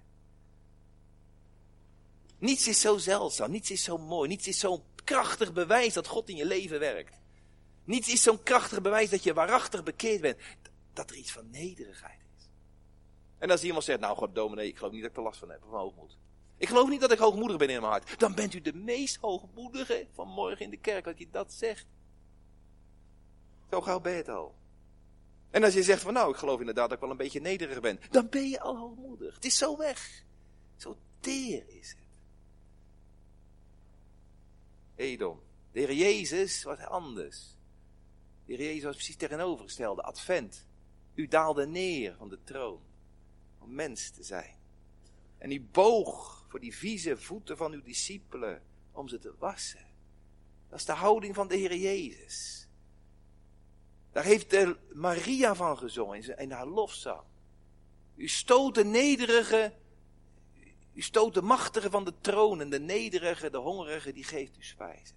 [2.38, 6.30] Niets is zo zeldzaam, niets is zo mooi, niets is zo'n krachtig bewijs dat God
[6.30, 7.20] in je leven werkt.
[7.84, 10.38] Niets is zo'n krachtig bewijs dat je waarachtig bekeerd bent.
[10.94, 12.48] Dat er iets van nederigheid is.
[13.38, 15.50] En als iemand zegt, nou god dominee, ik geloof niet dat ik er last van
[15.50, 16.18] heb, van hoogmoed.
[16.58, 18.20] Ik geloof niet dat ik hoogmoedig ben in mijn hart.
[18.20, 21.86] Dan bent u de meest hoogmoedige van morgen in de kerk, dat je dat zegt.
[23.70, 24.56] Zo gauw ben je het al.
[25.52, 27.82] En als je zegt van nou, ik geloof inderdaad dat ik wel een beetje nederig
[27.82, 28.00] ben.
[28.10, 29.36] Dan ben je al hoogmoedig.
[29.36, 30.24] Het is zo weg.
[30.78, 32.05] Zo teer is het.
[34.96, 35.42] Edom.
[35.72, 37.56] De Heer Jezus was anders.
[38.46, 40.02] De Heer Jezus was precies tegenovergestelde.
[40.02, 40.66] Advent.
[41.14, 42.80] U daalde neer van de troon.
[43.60, 44.56] Om mens te zijn.
[45.38, 48.62] En u boog voor die vieze voeten van uw discipelen.
[48.92, 49.86] Om ze te wassen.
[50.70, 52.68] Dat is de houding van de Heer Jezus.
[54.12, 54.56] Daar heeft
[54.94, 57.22] Maria van gezongen in haar lofzang.
[58.16, 59.74] U stoot de nederige
[60.96, 64.64] u stoot de machtige van de troon en de nederige, de hongerige, die geeft u
[64.64, 65.16] spijzen.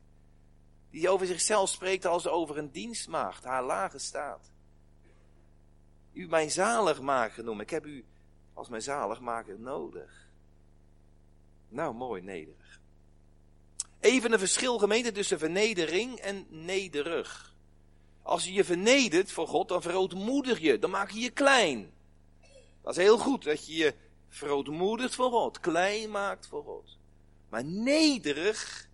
[0.91, 4.51] Die over zichzelf spreekt als over een dienstmaagd, haar lage staat.
[6.13, 7.65] U mijn zaligmaker noemen.
[7.65, 8.05] Ik heb u
[8.55, 10.29] als mijn zaligmaker nodig.
[11.69, 12.81] Nou, mooi, nederig.
[14.01, 17.55] Even een verschil gemeente tussen vernedering en nederig.
[18.23, 21.93] Als je je vernedert voor God, dan verootmoedig je, dan maak je je klein.
[22.83, 23.95] Dat is heel goed, dat je je
[24.29, 26.99] verootmoedigt voor God, klein maakt voor God.
[27.49, 28.89] Maar nederig,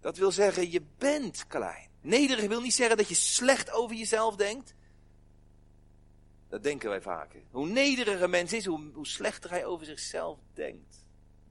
[0.00, 1.88] dat wil zeggen, je bent klein.
[2.00, 4.74] Nederig wil niet zeggen dat je slecht over jezelf denkt.
[6.48, 7.40] Dat denken wij vaker.
[7.50, 11.04] Hoe nederiger een mens is, hoe, hoe slechter hij over zichzelf denkt.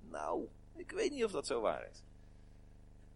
[0.10, 2.04] Nou, ik weet niet of dat zo waar is.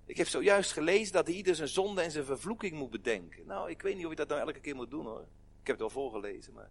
[0.05, 3.45] Ik heb zojuist gelezen dat ieder zijn zonde en zijn vervloeking moet bedenken.
[3.45, 5.25] Nou, ik weet niet of je dat nou elke keer moet doen hoor.
[5.61, 6.69] Ik heb het wel voorgelezen, maar.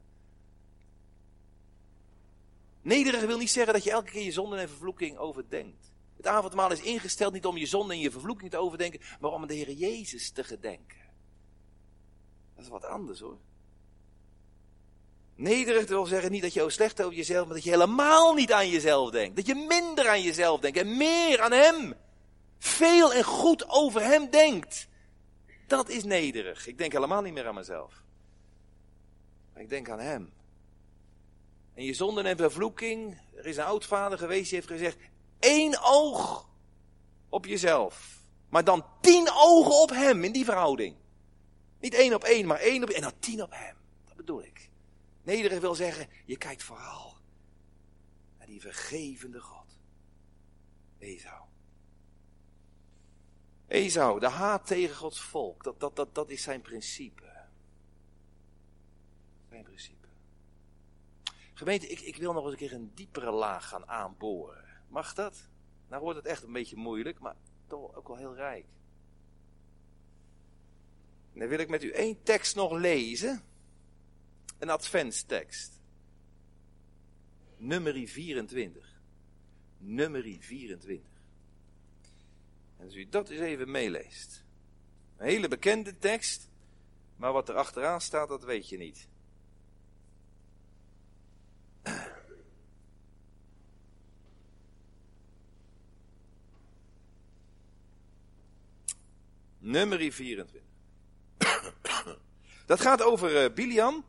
[2.86, 5.92] Nederig wil niet zeggen dat je elke keer je zonde en vervloeking overdenkt.
[6.16, 9.46] Het avondmaal is ingesteld niet om je zonde en je vervloeking te overdenken, maar om
[9.46, 10.98] de Heer Jezus te gedenken.
[12.54, 13.38] Dat is wat anders hoor.
[15.34, 18.68] Nederig wil zeggen niet dat je slecht over jezelf, maar dat je helemaal niet aan
[18.68, 19.36] jezelf denkt.
[19.36, 21.94] Dat je minder aan jezelf denkt en meer aan Hem.
[22.58, 24.88] Veel en goed over Hem denkt.
[25.66, 26.66] Dat is nederig.
[26.66, 28.02] Ik denk helemaal niet meer aan mezelf.
[29.52, 30.34] Maar ik denk aan Hem.
[31.76, 33.20] En je zonde en vervloeking.
[33.34, 34.98] Er is een oudvader geweest die heeft gezegd:
[35.38, 36.48] één oog
[37.28, 38.22] op jezelf.
[38.48, 40.96] Maar dan tien ogen op hem in die verhouding.
[41.80, 43.76] Niet één op één, maar één op en dan tien op hem.
[44.04, 44.70] Dat bedoel ik.
[45.22, 47.16] Nederig wil zeggen, je kijkt vooral
[48.38, 49.78] naar die vergevende God.
[50.98, 51.44] Esau.
[53.66, 57.46] Esau, de haat tegen Gods volk, dat, dat, dat, dat is zijn principe.
[59.48, 60.06] Zijn principe.
[61.56, 64.64] Gemeente, ik, ik wil nog eens een keer een diepere laag gaan aanboren.
[64.88, 65.48] Mag dat?
[65.88, 68.66] Nou wordt het echt een beetje moeilijk, maar toch ook wel heel rijk.
[71.32, 73.42] En dan wil ik met u één tekst nog lezen.
[74.58, 75.80] Een adventstekst.
[77.56, 79.00] Nummerie 24.
[79.78, 81.10] Nummerie 24.
[82.76, 84.44] En als u dat eens even meeleest.
[85.16, 86.50] Een hele bekende tekst,
[87.16, 89.08] maar wat er achteraan staat, dat weet je niet.
[99.66, 100.62] Nummer 24.
[102.66, 104.04] Dat gaat over uh, Biliam.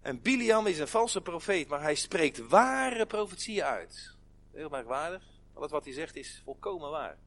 [0.00, 4.16] En Biliam is een valse profeet, maar hij spreekt ware profetieën uit.
[4.52, 5.22] Heel merkwaardig.
[5.54, 7.18] Alles wat hij zegt is volkomen waar.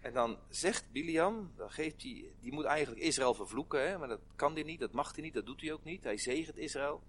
[0.00, 4.20] En dan zegt Biliam, dan geeft hij, die moet eigenlijk Israël vervloeken, hè, maar dat
[4.36, 6.04] kan hij niet, dat mag hij niet, dat doet hij ook niet.
[6.04, 7.02] Hij zegent Israël.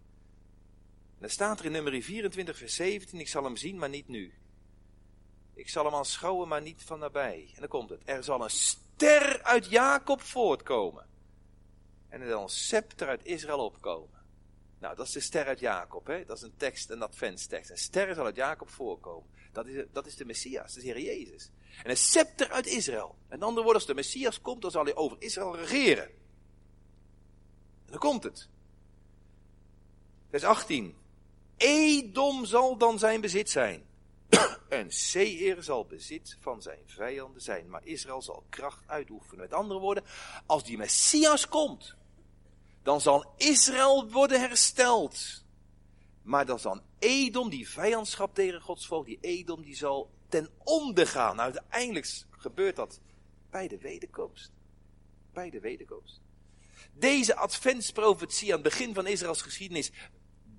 [1.13, 4.07] En dan staat er in nummer 24, vers 17, ik zal hem zien, maar niet
[4.07, 4.33] nu.
[5.55, 7.51] Ik zal hem aanschouwen, maar niet van nabij.
[7.53, 8.01] En dan komt het.
[8.05, 11.07] Er zal een ster uit Jacob voortkomen.
[12.09, 14.23] En er zal een scepter uit Israël opkomen.
[14.79, 16.07] Nou, dat is de ster uit Jacob.
[16.07, 16.25] Hè?
[16.25, 17.69] Dat is een tekst, een adventstekst.
[17.69, 19.29] Een ster zal uit Jacob voorkomen.
[19.51, 21.51] Dat is, dat is de Messias, de Heer Jezus.
[21.83, 23.15] En een scepter uit Israël.
[23.27, 26.05] En andere woorden, als de Messias komt, dan zal hij over Israël regeren.
[27.85, 28.49] En dan komt het.
[30.29, 30.95] Vers 18.
[31.57, 33.85] Edom zal dan zijn bezit zijn.
[34.69, 39.39] En Seir zal bezit van zijn vijanden zijn, maar Israël zal kracht uitoefenen.
[39.39, 40.03] Met andere woorden,
[40.45, 41.95] als die Messias komt,
[42.83, 45.43] dan zal Israël worden hersteld.
[46.21, 51.07] Maar dan zal Edom, die vijandschap tegen Gods volk, die Edom, die zal ten onder
[51.07, 51.35] gaan.
[51.35, 52.99] Nou, uiteindelijk gebeurt dat
[53.49, 54.51] bij de wederkomst.
[55.33, 56.21] Bij de wederkomst.
[56.93, 59.91] Deze adventsprofetie aan het begin van Israëls geschiedenis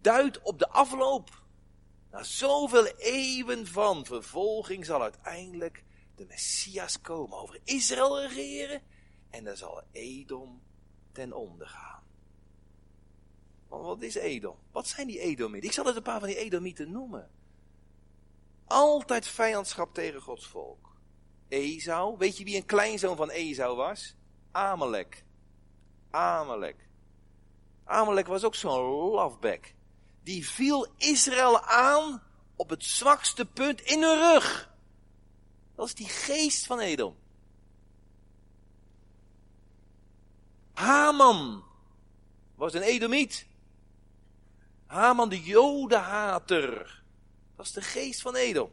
[0.01, 1.45] duidt op de afloop.
[2.17, 8.83] Na zoveel eeuwen van vervolging zal uiteindelijk de Messias komen, over Israël regeren
[9.31, 10.63] en dan zal Edom
[11.13, 12.03] ten onder gaan.
[13.69, 14.57] Wat is Edom?
[14.73, 15.69] Wat zijn die Edomieten?
[15.69, 17.31] Ik zal het een paar van die Edomieten noemen.
[18.67, 20.97] Altijd vijandschap tegen Gods volk.
[21.49, 24.17] Esau, weet je wie een kleinzoon van Esau was?
[24.51, 25.25] Amalek.
[26.11, 26.89] Amalek.
[27.85, 29.75] Amalek was ook zo'n loveback
[30.27, 32.23] die viel Israël aan
[32.57, 34.71] op het zwakste punt in hun rug.
[35.75, 37.17] Dat is die geest van Edom.
[40.73, 41.65] Haman
[42.55, 43.47] was een Edomiet.
[44.87, 47.03] Haman de jodenhater.
[47.57, 48.71] Dat is de geest van Edom.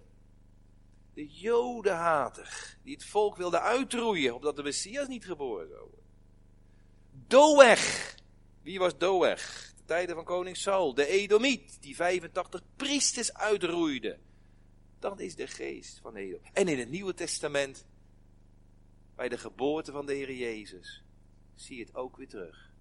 [1.13, 2.77] De jodenhater.
[2.83, 6.05] Die het volk wilde uitroeien, opdat de Messias niet geboren zou worden.
[7.27, 8.15] Doeg.
[8.61, 9.72] Wie was Doeg?
[9.85, 14.17] Tijden van koning Saul, de Edomiet, die 85 priesters uitroeide.
[14.99, 16.39] Dat is de geest van Edom.
[16.53, 17.85] En in het Nieuwe Testament,
[19.15, 21.03] bij de geboorte van de Heer Jezus,
[21.55, 22.71] zie je het ook weer terug.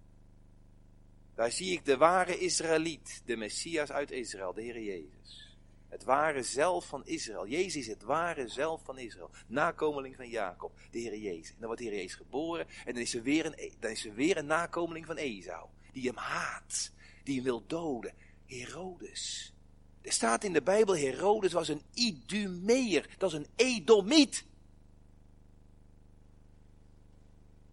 [1.35, 5.57] Daar zie ik de ware Israëliet, de Messias uit Israël, de Heer Jezus.
[5.89, 7.47] Het ware zelf van Israël.
[7.47, 9.29] Jezus is het ware zelf van Israël.
[9.47, 11.49] Nakomeling van Jacob, de Heer Jezus.
[11.49, 14.05] En dan wordt de Heer Jezus geboren en dan is er weer een, dan is
[14.05, 15.67] er weer een nakomeling van Esau.
[15.93, 16.91] Die hem haat
[17.23, 18.13] die hem wil doden.
[18.45, 19.53] Herodes.
[20.01, 24.45] Er staat in de Bijbel, Herodes was een Idumeer, dat is een Edomiet.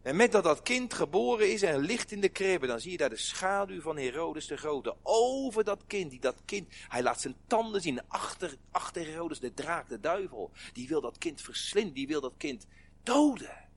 [0.02, 2.96] En met dat dat kind geboren is en ligt in de kribbe, dan zie je
[2.96, 6.10] daar de schaduw van Herodes de Grote over dat kind.
[6.10, 10.50] Die dat kind, hij laat zijn tanden zien achter, achter Herodes, de draak, de duivel.
[10.72, 12.66] Die wil dat kind verslinden, die wil dat kind
[13.02, 13.68] doden.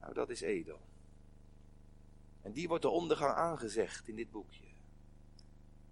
[0.00, 0.87] Nou, dat is Edom.
[2.48, 4.64] En die wordt de ondergang aangezegd in dit boekje.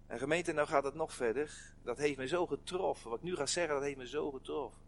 [0.07, 1.75] En gemeente, nou gaat het nog verder.
[1.83, 3.09] Dat heeft me zo getroffen.
[3.09, 4.81] Wat ik nu ga zeggen, dat heeft me zo getroffen.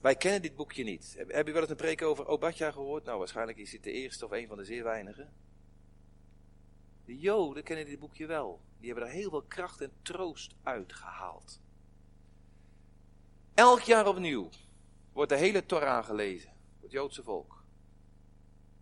[0.00, 1.14] Wij kennen dit boekje niet.
[1.28, 3.04] Heb, je wel eens een preek over Obadja gehoord?
[3.04, 5.32] Nou, waarschijnlijk is het de eerste of een van de zeer weinigen.
[7.04, 8.60] De Joden kennen dit boekje wel.
[8.78, 11.60] Die hebben er heel veel kracht en troost uitgehaald.
[13.54, 14.48] Elk jaar opnieuw
[15.12, 16.52] wordt de hele Torah gelezen.
[16.80, 17.59] Het Joodse volk.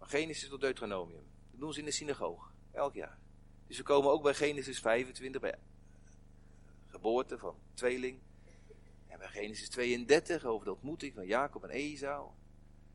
[0.08, 1.26] Genesis tot Deuteronomium.
[1.50, 3.18] Dat doen ze in de synagoge, elk jaar.
[3.66, 5.58] Dus we komen ook bij Genesis 25, bij
[6.86, 8.20] geboorte van tweeling.
[9.06, 12.30] En bij Genesis 32 over de ontmoeting van Jacob en Esau.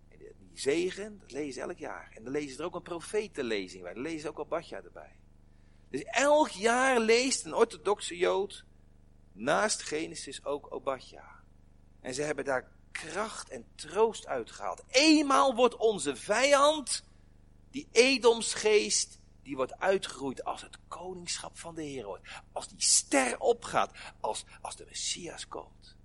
[0.10, 2.12] En die zegen, dat lezen ze elk jaar.
[2.16, 3.94] En dan lezen ze er ook een profetenlezing bij.
[3.94, 5.16] Dan lezen ze ook al erbij.
[5.90, 8.66] Dus elk jaar leest een orthodoxe Jood
[9.32, 11.44] naast Genesis ook Obadja.
[12.00, 14.84] En ze hebben daar kracht en troost uitgehaald.
[14.88, 17.04] Eenmaal wordt onze vijand,
[17.72, 22.28] die Edomsgeest, die wordt uitgegroeid als het koningschap van de Heer wordt.
[22.52, 25.96] Als die ster opgaat, als, als de Messias komt.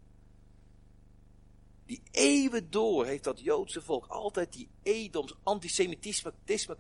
[1.87, 6.35] Die eeuwen door heeft dat Joodse volk altijd die Edoms, antisemitisme,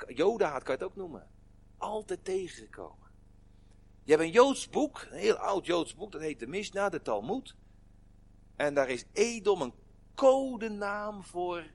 [0.09, 1.29] jodenhaat kan je het ook noemen.
[1.79, 3.09] Altijd tegengekomen.
[4.05, 7.03] Je hebt een Joods boek, een heel oud Joods boek, dat heet de Mishnah, de
[7.03, 7.55] Talmud.
[8.57, 9.73] En daar is Edom een
[10.19, 11.71] codenaam voor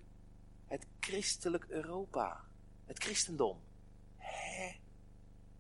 [0.67, 2.45] het christelijk Europa.
[2.85, 3.59] Het christendom.
[4.17, 4.71] Hè?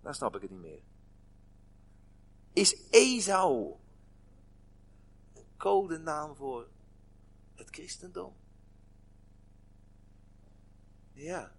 [0.01, 0.81] Dan snap ik het niet meer.
[2.53, 3.75] Is Esau
[5.33, 6.67] een codenaam voor
[7.55, 8.33] het christendom.
[11.13, 11.51] Ja.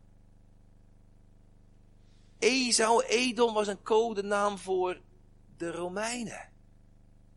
[2.39, 5.01] Esau, Edom was een codenaam voor
[5.57, 6.54] de Romeinen.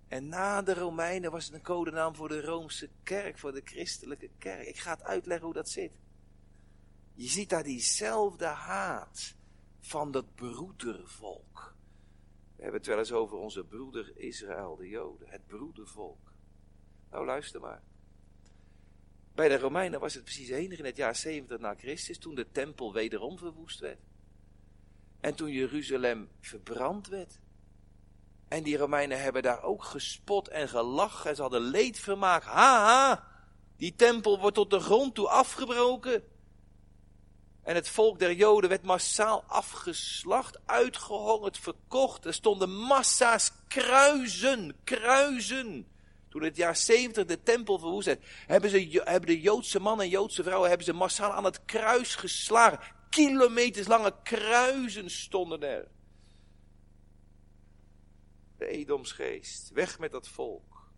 [0.07, 4.29] En na de Romeinen was het een codenaam voor de Roomse kerk, voor de christelijke
[4.37, 4.67] kerk.
[4.67, 5.99] Ik ga het uitleggen hoe dat zit.
[7.13, 9.35] Je ziet daar diezelfde haat
[9.79, 11.75] van dat broedervolk.
[12.55, 16.33] We hebben het wel eens over onze broeder Israël, de Joden, het broedervolk.
[17.11, 17.81] Nou, luister maar.
[19.35, 22.51] Bij de Romeinen was het precies enig in het jaar 70 na Christus, toen de
[22.51, 23.99] tempel wederom verwoest werd.
[25.19, 27.39] En toen Jeruzalem verbrand werd.
[28.47, 32.43] En die Romeinen hebben daar ook gespot en gelachen en ze hadden leedvermaak.
[32.43, 33.27] Haha,
[33.77, 36.23] die tempel wordt tot de grond toe afgebroken.
[37.63, 42.25] En het volk der Joden werd massaal afgeslacht, uitgehongerd, verkocht.
[42.25, 45.87] Er stonden massa's kruisen, kruisen.
[46.29, 50.11] Toen het jaar 70 de tempel verwoest werd, hebben, ze, hebben de Joodse mannen en
[50.11, 52.79] Joodse vrouwen hebben ze massaal aan het kruis geslagen.
[53.09, 55.87] Kilometers lange kruisen stonden er.
[58.57, 60.91] De Edomsgeest, weg met dat volk.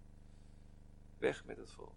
[1.17, 1.95] Weg met het volk.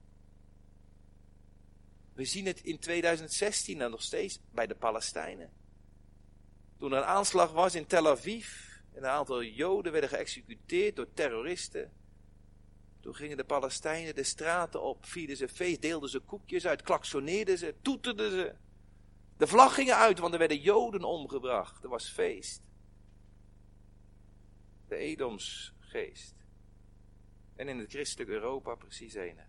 [2.14, 5.50] We zien het in 2016 dan nog steeds bij de Palestijnen.
[6.78, 8.46] Toen er een aanslag was in Tel Aviv
[8.92, 11.92] en een aantal Joden werden geëxecuteerd door terroristen.
[13.00, 17.58] Toen gingen de Palestijnen de straten op, vierden ze feest, deelden ze koekjes uit, klaksoneerden
[17.58, 18.54] ze, toeterden ze.
[19.36, 21.82] De vlag ging uit, want er werden Joden omgebracht.
[21.82, 22.62] Er was feest.
[24.93, 26.34] De Edomsgeest.
[27.57, 29.45] En in het christelijk Europa precies ene.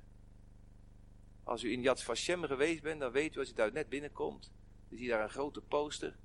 [1.44, 4.52] Als u in Yad Vashem geweest bent, dan weet u als u daar net binnenkomt.
[4.90, 6.18] Dan zie je daar een grote poster.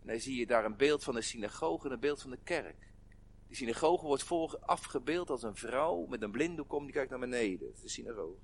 [0.00, 2.38] En dan zie je daar een beeld van de synagoge en een beeld van de
[2.44, 2.92] kerk.
[3.48, 7.18] De synagoge wordt voor afgebeeld als een vrouw met een blinddoek om, die kijkt naar
[7.18, 7.66] beneden.
[7.66, 8.40] Dat is de synagoge.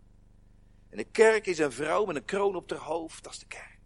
[0.89, 3.47] En de kerk is een vrouw met een kroon op haar hoofd, dat is de
[3.47, 3.81] kerk.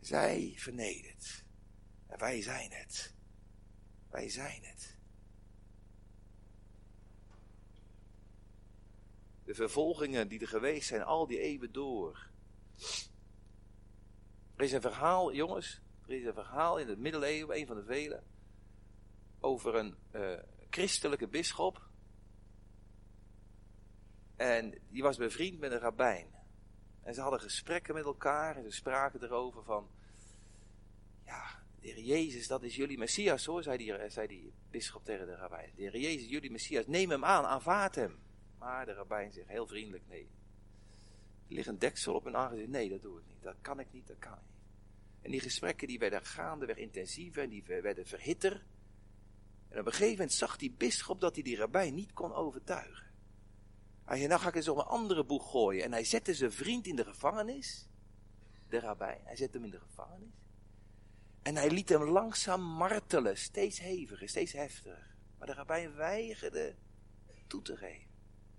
[0.00, 1.44] Zij vernedert.
[2.06, 3.20] En wij zijn het.
[4.12, 4.96] Wij zijn het.
[9.44, 12.30] De vervolgingen die er geweest zijn, al die eeuwen door.
[14.56, 17.84] Er is een verhaal, jongens, er is een verhaal in de middeleeuwen, een van de
[17.84, 18.22] vele,
[19.40, 20.38] over een uh,
[20.70, 21.88] christelijke bisschop.
[24.36, 26.34] En die was bevriend met een rabbijn.
[27.02, 29.90] En ze hadden gesprekken met elkaar en ze spraken erover van,
[31.82, 35.34] de Heer Jezus, dat is jullie Messias hoor, zei die, zei die bisschop tegen de
[35.34, 35.70] rabbijn.
[35.74, 38.18] De Heer Jezus, jullie Messias, neem hem aan, aanvaard hem.
[38.58, 40.28] Maar de rabbijn zegt heel vriendelijk, nee.
[41.48, 43.92] Er ligt een deksel op mijn aangezicht, nee, dat doe ik niet, dat kan ik
[43.92, 44.52] niet, dat kan ik niet.
[45.22, 48.64] En die gesprekken die werden gaande, werden intensiever en die werden verhitter.
[49.68, 53.10] En op een gegeven moment zag die bisschop dat hij die rabbijn niet kon overtuigen.
[54.04, 55.84] Hij zei, nou ga ik eens op een andere boeg gooien.
[55.84, 57.88] En hij zette zijn vriend in de gevangenis.
[58.68, 59.20] De rabbijn.
[59.24, 60.41] Hij zette hem in de gevangenis.
[61.42, 63.38] En hij liet hem langzaam martelen.
[63.38, 65.06] Steeds heviger, steeds heftiger.
[65.38, 66.74] Maar de rabbijn weigerde
[67.46, 68.10] toe te geven.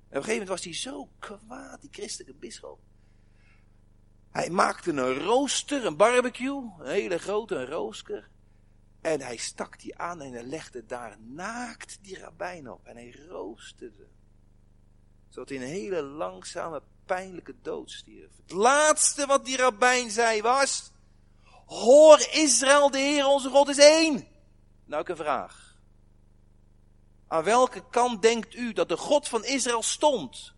[0.09, 2.79] En op een gegeven moment was hij zo kwaad, die christelijke bisschop.
[4.31, 6.73] Hij maakte een rooster, een barbecue.
[6.79, 8.29] Een hele grote, een rooster.
[9.01, 12.86] En hij stak die aan en hij legde daar naakt die rabbijn op.
[12.86, 14.07] En hij roosterde.
[15.29, 18.31] Zodat hij een hele langzame, pijnlijke dood stierf.
[18.41, 20.91] Het laatste wat die rabbijn zei was...
[21.74, 24.28] Hoor Israël, de Heer onze God is één.
[24.86, 25.78] Nou, ik een vraag.
[27.28, 30.53] Aan welke kant denkt u dat de God van Israël stond?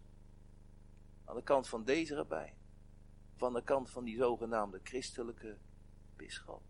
[1.26, 2.53] Aan de kant van deze rabbijn.
[3.36, 5.57] Van de kant van die zogenaamde christelijke
[6.16, 6.61] bisschop.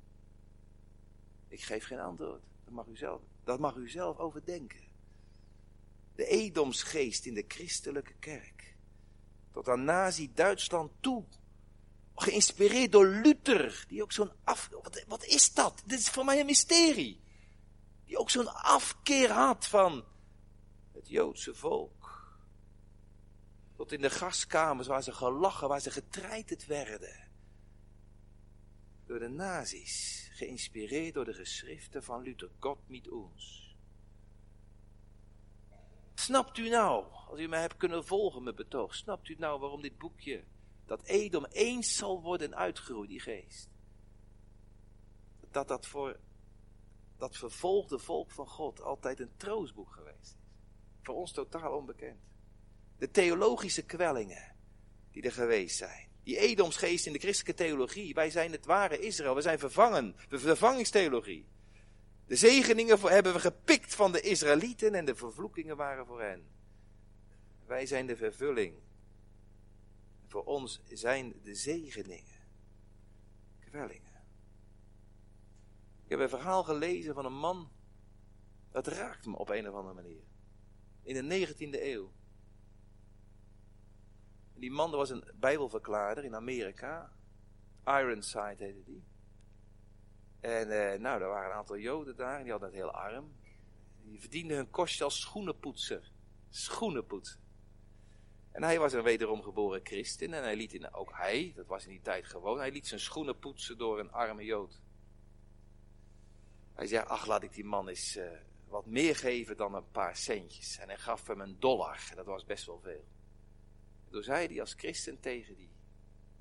[1.48, 2.44] Ik geef geen antwoord.
[2.64, 4.84] Dat mag u zelf, dat mag u zelf overdenken.
[6.16, 8.76] De Edomsgeest in de christelijke kerk.
[9.52, 11.24] Tot aan Nazi-Duitsland toe.
[12.16, 13.86] Geïnspireerd door Luther.
[13.88, 14.70] Die ook zo'n af...
[14.72, 15.84] Wat, wat is dat?
[15.86, 17.24] Dit is voor mij een mysterie.
[18.06, 20.04] Die ook zo'n afkeer had van
[20.94, 21.94] het Joodse volk.
[23.76, 27.28] Tot in de gaskamers waar ze gelachen, waar ze getreiterd werden.
[29.06, 33.76] Door de nazi's geïnspireerd door de geschriften van Luther, God met ons.
[36.14, 39.82] Snapt u nou, als u mij hebt kunnen volgen met betoog, snapt u nou waarom
[39.82, 40.44] dit boekje,
[40.86, 43.70] dat Edom eens zal worden uitgeroeid, die geest.
[45.52, 46.20] Dat dat voor
[47.18, 50.38] dat vervolgde volk van God altijd een troostboek geweest is.
[51.02, 52.20] Voor ons totaal onbekend.
[52.98, 54.56] De theologische kwellingen
[55.12, 56.08] die er geweest zijn.
[56.24, 58.14] Die Edomsgeest in de christelijke theologie.
[58.14, 59.36] Wij zijn het ware Israël.
[59.36, 60.16] We zijn vervangen.
[60.30, 61.48] De vervangingstheologie.
[62.28, 66.48] De zegeningen hebben we gepikt van de Israëlieten en de vervloekingen waren voor hen.
[67.66, 68.76] Wij zijn de vervulling.
[70.28, 72.42] Voor ons zijn de zegeningen,
[73.60, 74.24] kwellingen.
[76.04, 77.72] Ik heb een verhaal gelezen van een man,
[78.72, 80.24] dat raakt me op een of andere manier.
[81.02, 82.12] In de 19e eeuw.
[84.54, 87.12] Die man was een bijbelverklaarder in Amerika.
[87.86, 89.04] Ironside heette die.
[90.40, 93.36] En eh, nou, er waren een aantal joden daar, die hadden het heel arm.
[94.04, 96.12] Die verdienden hun kostje als schoenenpoetser.
[96.50, 97.40] Schoenenpoetser.
[98.56, 101.84] En hij was een wederom geboren christen en hij liet in, ook hij, dat was
[101.84, 104.82] in die tijd gewoon, hij liet zijn schoenen poetsen door een arme jood.
[106.74, 108.32] Hij zei, ach laat ik die man eens uh,
[108.68, 110.78] wat meer geven dan een paar centjes.
[110.78, 113.06] En hij gaf hem een dollar, dat was best wel veel.
[114.10, 115.70] Toen zei hij als christen tegen die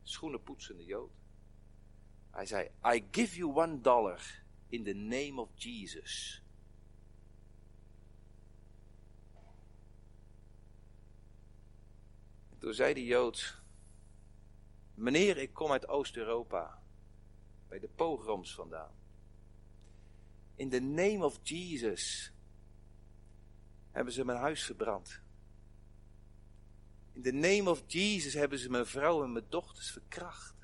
[0.02, 1.12] schoenenpoetsende jood.
[2.30, 6.42] Hij zei, I give you one dollar in the name of Jesus.
[12.64, 13.62] Toen zei die Jood,
[14.94, 16.82] meneer, ik kom uit Oost-Europa,
[17.68, 18.94] bij de pogroms vandaan.
[20.54, 22.32] In the name of Jesus
[23.90, 25.20] hebben ze mijn huis verbrand.
[27.12, 30.56] In the name of Jesus hebben ze mijn vrouw en mijn dochters verkracht.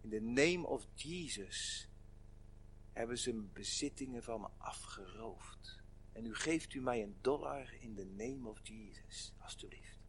[0.00, 1.88] In the name of Jesus
[2.92, 5.80] hebben ze mijn bezittingen van me afgeroofd.
[6.12, 10.01] En nu geeft u mij een dollar in the name of Jesus, alstublieft.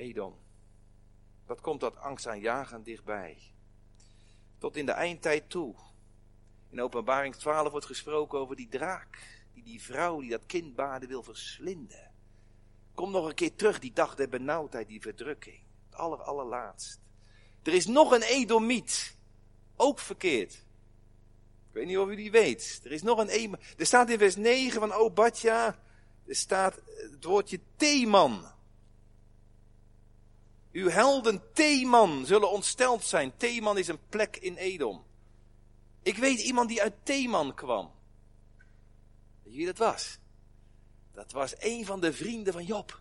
[0.00, 0.34] Edom.
[1.46, 3.38] Wat komt dat angstaanjagend dichtbij?
[4.58, 5.74] Tot in de eindtijd toe.
[6.70, 9.18] In openbaring 12 wordt gesproken over die draak.
[9.52, 12.10] Die die vrouw die dat kind baarde wil verslinden.
[12.94, 15.62] Kom nog een keer terug, die dag der benauwdheid, die verdrukking.
[15.84, 17.00] Het aller, allerlaatst.
[17.62, 19.16] Er is nog een Edomiet.
[19.76, 20.52] Ook verkeerd.
[21.68, 22.80] Ik weet niet of u die weet.
[22.84, 23.74] Er is nog een Edomiet.
[23.76, 25.78] Er staat in vers 9 van Obadja.
[26.26, 26.80] Er staat
[27.10, 28.58] het woordje Theeman.
[30.72, 33.36] Uw helden Theeman zullen ontsteld zijn.
[33.36, 35.04] Theeman is een plek in Edom.
[36.02, 37.90] Ik weet iemand die uit Theeman kwam.
[39.42, 40.18] Weet je wie dat was?
[41.12, 43.00] Dat was een van de vrienden van Job.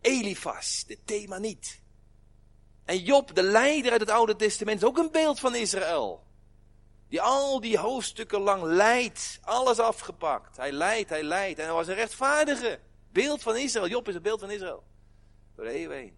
[0.00, 1.80] Elifas, de Themaniet.
[2.84, 6.24] En Job, de leider uit het Oude Testament, is ook een beeld van Israël.
[7.08, 10.56] Die al die hoofdstukken lang leidt, alles afgepakt.
[10.56, 11.58] Hij leidt, hij leidt.
[11.58, 12.80] En hij was een rechtvaardige.
[13.12, 13.88] Beeld van Israël.
[13.88, 14.84] Job is een beeld van Israël.
[15.56, 16.16] Door de heen.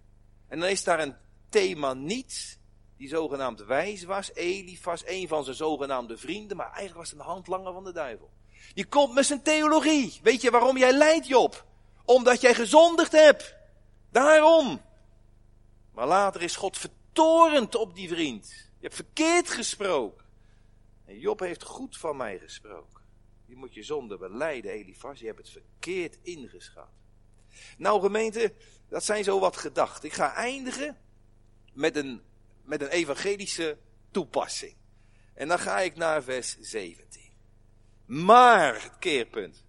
[0.48, 1.14] En dan is daar een
[1.48, 2.58] Themaniet,
[2.96, 4.32] die zogenaamd wijs was.
[4.34, 8.30] Elifas, een van zijn zogenaamde vrienden, maar eigenlijk was het een handlanger van de duivel.
[8.74, 10.20] Die komt met zijn theologie.
[10.22, 11.66] Weet je waarom jij lijdt, Job?
[12.04, 13.54] Omdat jij gezondigd hebt.
[14.10, 14.80] Daarom.
[15.92, 18.46] Maar later is God vertorend op die vriend.
[18.48, 20.24] Je hebt verkeerd gesproken.
[21.04, 23.02] En Job heeft goed van mij gesproken.
[23.46, 25.20] Die moet je zonde beleiden, Elifas.
[25.20, 26.88] Je hebt het verkeerd ingeschat.
[27.78, 28.52] Nou gemeente,
[28.88, 30.08] dat zijn zo wat gedachten.
[30.08, 30.96] Ik ga eindigen
[31.72, 32.22] met een,
[32.62, 33.78] met een evangelische
[34.10, 34.76] toepassing.
[35.34, 37.32] En dan ga ik naar vers 17.
[38.04, 39.64] Maar, het keerpunt.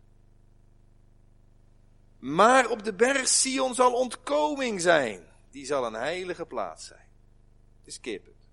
[2.20, 5.28] Maar op de berg Sion zal ontkoming zijn.
[5.52, 7.08] Die zal een heilige plaats zijn.
[7.78, 8.48] Het is keerpunt.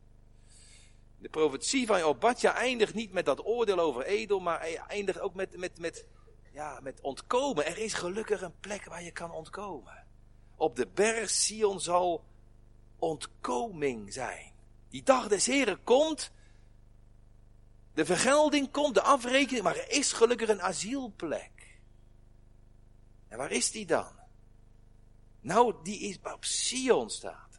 [1.18, 5.56] De profetie van Obadja eindigt niet met dat oordeel over Edel, maar eindigt ook met,
[5.56, 6.06] met, met,
[6.52, 7.66] ja, met ontkomen.
[7.66, 10.05] Er is gelukkig een plek waar je kan ontkomen.
[10.56, 12.24] Op de berg Sion zal
[12.98, 14.52] ontkoming zijn.
[14.88, 16.30] Die dag des Heren komt.
[17.94, 21.80] De vergelding komt, de afrekening, maar er is gelukkig een asielplek.
[23.28, 24.12] En waar is die dan?
[25.40, 27.58] Nou, die is op Sion staat.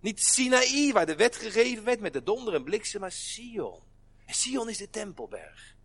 [0.00, 3.82] Niet Sinaï, waar de wet gegeven werd met de donder en bliksem, maar Sion.
[4.26, 5.76] En Sion is de tempelberg.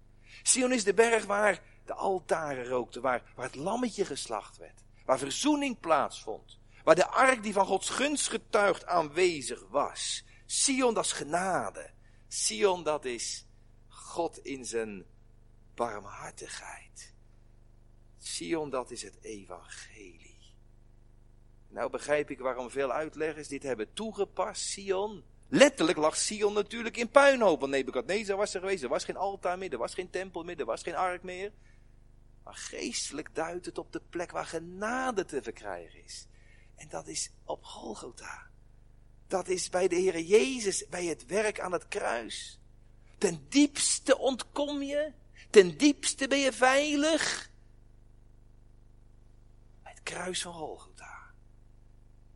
[0.44, 4.84] Sion is de berg waar de altaren rookten, waar, waar het lammetje geslacht werd.
[5.10, 6.60] Waar verzoening plaatsvond.
[6.84, 10.24] Waar de ark die van Gods gunst getuigd aanwezig was.
[10.46, 11.90] Sion, dat is genade.
[12.28, 13.46] Sion, dat is
[13.88, 15.06] God in zijn
[15.76, 17.14] barmhartigheid.
[18.18, 20.54] Sion, dat is het evangelie.
[21.68, 24.62] Nou begrijp ik waarom veel uitleggers dit hebben toegepast.
[24.62, 25.24] Sion.
[25.48, 27.60] Letterlijk lag Sion natuurlijk in puinhoop.
[27.60, 28.84] Want Nebukadnezar was er geweest.
[28.84, 29.72] Er was geen altaar meer.
[29.72, 30.60] Er was geen tempel meer.
[30.60, 31.52] Er was geen ark meer.
[32.50, 36.26] Maar geestelijk duidt het op de plek waar genade te verkrijgen is.
[36.76, 38.48] En dat is op Golgotha.
[39.28, 42.60] Dat is bij de Heer Jezus, bij het werk aan het kruis.
[43.18, 45.14] Ten diepste ontkom je.
[45.50, 47.50] Ten diepste ben je veilig.
[49.84, 51.32] Bij het kruis van Golgotha.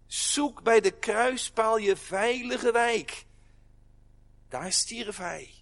[0.06, 3.26] Zoek bij de kruispaal je veilige wijk.
[4.48, 5.54] Daar stierf hij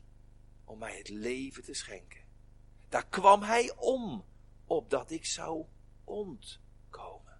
[0.65, 2.21] om mij het leven te schenken.
[2.89, 4.25] Daar kwam hij om,
[4.71, 5.65] opdat ik zou
[6.03, 7.39] ontkomen.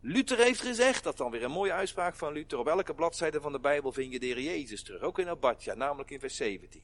[0.00, 3.52] Luther heeft gezegd, dat dan weer een mooie uitspraak van Luther, op elke bladzijde van
[3.52, 6.82] de Bijbel vind je de Heer Jezus terug, ook in Abadja, namelijk in vers 17.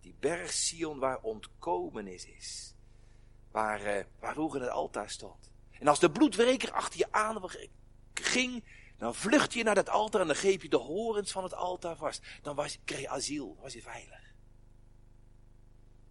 [0.00, 2.74] Die berg Sion waar ontkomen is.
[3.50, 5.50] Waar, uh, waar vroeger het altaar stond.
[5.70, 7.42] En als de bloedwreker achter je aan
[8.14, 8.64] ging,
[8.98, 11.96] dan vlucht je naar dat altaar en dan greep je de horens van het altaar
[11.96, 12.22] vast.
[12.42, 14.23] Dan was, kreeg je asiel, was je veilig.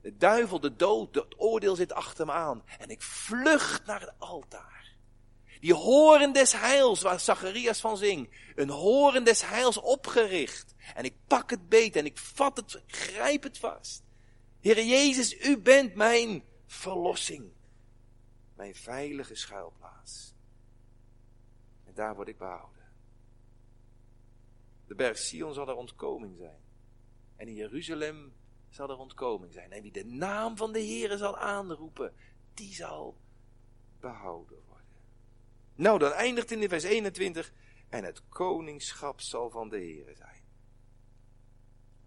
[0.04, 2.64] De duivel, de dood, het oordeel zit achter me aan.
[2.80, 4.96] En ik vlucht naar het altaar.
[5.60, 8.36] Die horen des heils, waar Zacharias van zingt.
[8.56, 10.76] Een horen des heils opgericht.
[10.96, 14.04] En ik pak het beet en ik vat het, grijp het vast.
[14.60, 17.52] Heere Jezus, u bent mijn verlossing.
[18.56, 20.34] Mijn veilige schuilplaats.
[21.84, 22.84] En daar word ik behouden.
[24.88, 26.62] De berg Sion zal er ontkoming zijn.
[27.36, 28.34] En in Jeruzalem
[28.74, 29.72] zal er ontkoming zijn.
[29.72, 32.14] En wie de naam van de Heere zal aanroepen,
[32.54, 33.18] die zal
[34.00, 35.02] behouden worden.
[35.76, 37.54] Nou, dan eindigt in vers 21.
[37.90, 40.42] En het koningschap zal van de Heere zijn.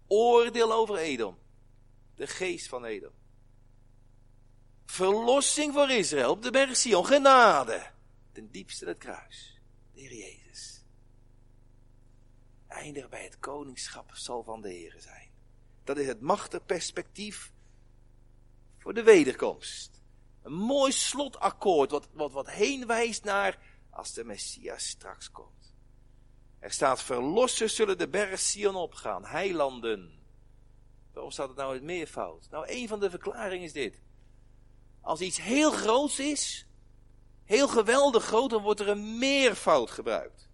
[0.07, 1.37] Oordeel over Edom.
[2.15, 3.13] De geest van Edom.
[4.85, 7.05] Verlossing voor Israël op de berg Sion.
[7.05, 7.91] Genade.
[8.31, 9.59] Ten diepste het kruis.
[9.93, 10.83] De Heer Jezus.
[12.67, 15.26] Eindig bij het koningschap zal van de Heere zijn.
[15.87, 17.51] Dat is het machtig perspectief
[18.77, 20.01] voor de wederkomst.
[20.43, 23.59] Een mooi slotakkoord wat, wat, wat heen wijst naar
[23.89, 25.75] als de Messias straks komt.
[26.59, 30.19] Er staat verlossers zullen de berg Sion opgaan, heilanden.
[31.13, 32.47] Waarom staat het nou in meervoud?
[32.49, 34.01] Nou, een van de verklaringen is dit.
[35.01, 36.67] Als iets heel groots is,
[37.43, 40.46] heel geweldig groot, dan wordt er een meervoud gebruikt.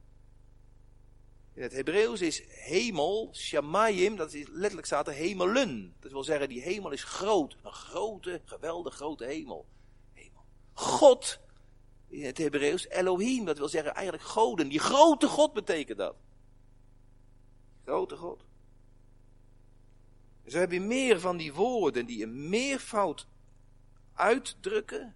[1.53, 5.95] In het Hebreeuws is hemel, shamayim, dat is letterlijk staat er hemelen.
[5.99, 7.57] Dat wil zeggen, die hemel is groot.
[7.63, 9.65] Een grote, geweldig grote hemel.
[10.13, 10.45] hemel.
[10.73, 11.39] God,
[12.07, 14.67] in het Hebreeuws, Elohim, dat wil zeggen eigenlijk goden.
[14.67, 16.15] Die grote God betekent dat.
[17.83, 18.45] Grote God.
[20.43, 23.27] Dus we hebben meer van die woorden die een meervoud
[24.13, 25.15] uitdrukken,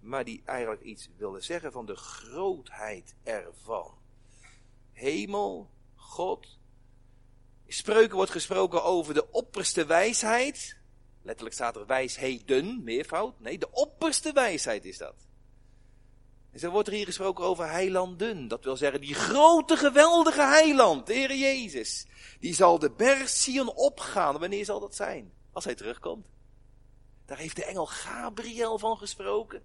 [0.00, 3.99] maar die eigenlijk iets willen zeggen van de grootheid ervan
[5.00, 6.58] hemel, God.
[7.64, 10.76] In spreuken wordt gesproken over de opperste wijsheid.
[11.22, 13.40] Letterlijk staat er wijsheden, meervoud.
[13.40, 15.14] Nee, de opperste wijsheid is dat.
[16.50, 18.48] En zo wordt er hier gesproken over heilanden.
[18.48, 22.06] Dat wil zeggen, die grote, geweldige heiland, de Heer Jezus.
[22.40, 24.38] Die zal de berg Sion opgaan.
[24.38, 25.32] Wanneer zal dat zijn?
[25.52, 26.26] Als hij terugkomt.
[27.26, 29.62] Daar heeft de engel Gabriel van gesproken.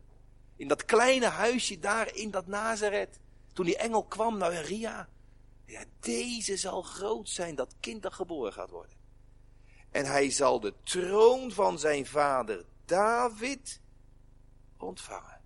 [0.56, 3.20] In dat kleine huisje daar in dat Nazareth.
[3.54, 5.10] Toen die engel kwam naar Ria.
[5.66, 8.96] Ja, deze zal groot zijn, dat kind dat geboren gaat worden.
[9.92, 13.82] En hij zal de troon van zijn vader David
[14.78, 15.42] ontvangen.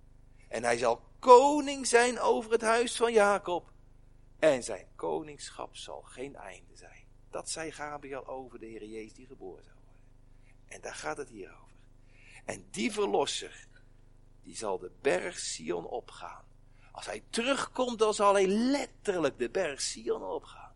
[0.48, 3.72] En hij zal koning zijn over het huis van Jacob.
[4.38, 7.04] En zijn koningschap zal geen einde zijn.
[7.30, 10.02] Dat zei Gabriel over de Heer Jezus die geboren zou worden.
[10.68, 11.76] En daar gaat het hier over.
[12.44, 13.68] En die verlosser,
[14.42, 16.44] die zal de berg Sion opgaan.
[16.92, 20.72] Als hij terugkomt, dan zal hij letterlijk de berg Sion opgaan.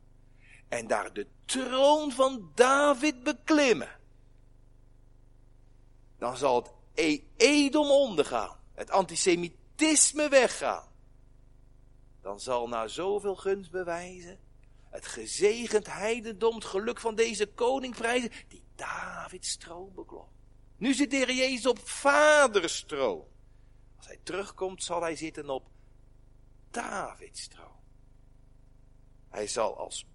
[0.68, 4.00] En daar de troon van David beklimmen.
[6.18, 8.56] Dan zal het e- Edom ondergaan.
[8.74, 10.88] Het antisemitisme weggaan.
[12.20, 14.38] Dan zal na zoveel gunst bewijzen.
[14.90, 18.30] Het gezegend heidendom, het geluk van deze koning prijzen.
[18.48, 20.28] Die Davids troon beklom.
[20.76, 23.24] Nu zit de Heer Jezus op vaders troon.
[23.96, 25.66] Als hij terugkomt, zal hij zitten op
[26.74, 27.82] Davids troon.
[29.28, 30.06] Hij zal als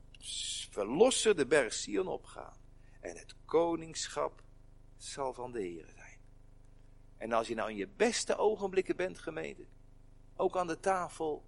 [0.70, 2.58] verlosser de berg Sion opgaan.
[3.02, 4.44] En het koningschap
[4.98, 6.20] zal van de Heer zijn.
[7.18, 9.68] En als je nou in je beste ogenblikken bent gemeten,
[10.36, 11.46] ook aan de tafel,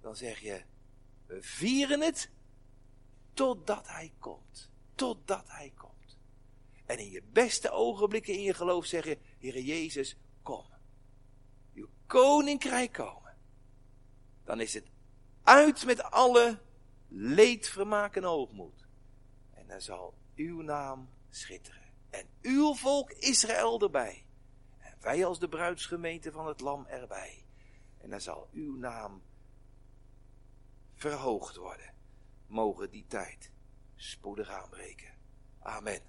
[0.00, 0.62] dan zeg je,
[1.26, 2.30] we vieren het
[3.32, 4.70] totdat hij komt.
[4.94, 6.18] Totdat hij komt.
[6.86, 10.64] En in je beste ogenblikken in je geloof zeggen, Heer Jezus, kom.
[11.74, 13.19] Uw koninkrijk komen
[14.50, 14.90] dan is het
[15.42, 16.58] uit met alle
[17.08, 18.86] leed, vermaak en hoogmoed.
[19.54, 21.92] En dan zal uw naam schitteren.
[22.10, 24.26] En uw volk Israël erbij.
[24.78, 27.44] En wij als de bruidsgemeente van het lam erbij.
[27.98, 29.22] En dan zal uw naam
[30.94, 31.94] verhoogd worden.
[32.46, 33.50] Mogen die tijd
[33.94, 35.14] spoedig aanbreken.
[35.58, 36.00] Amen.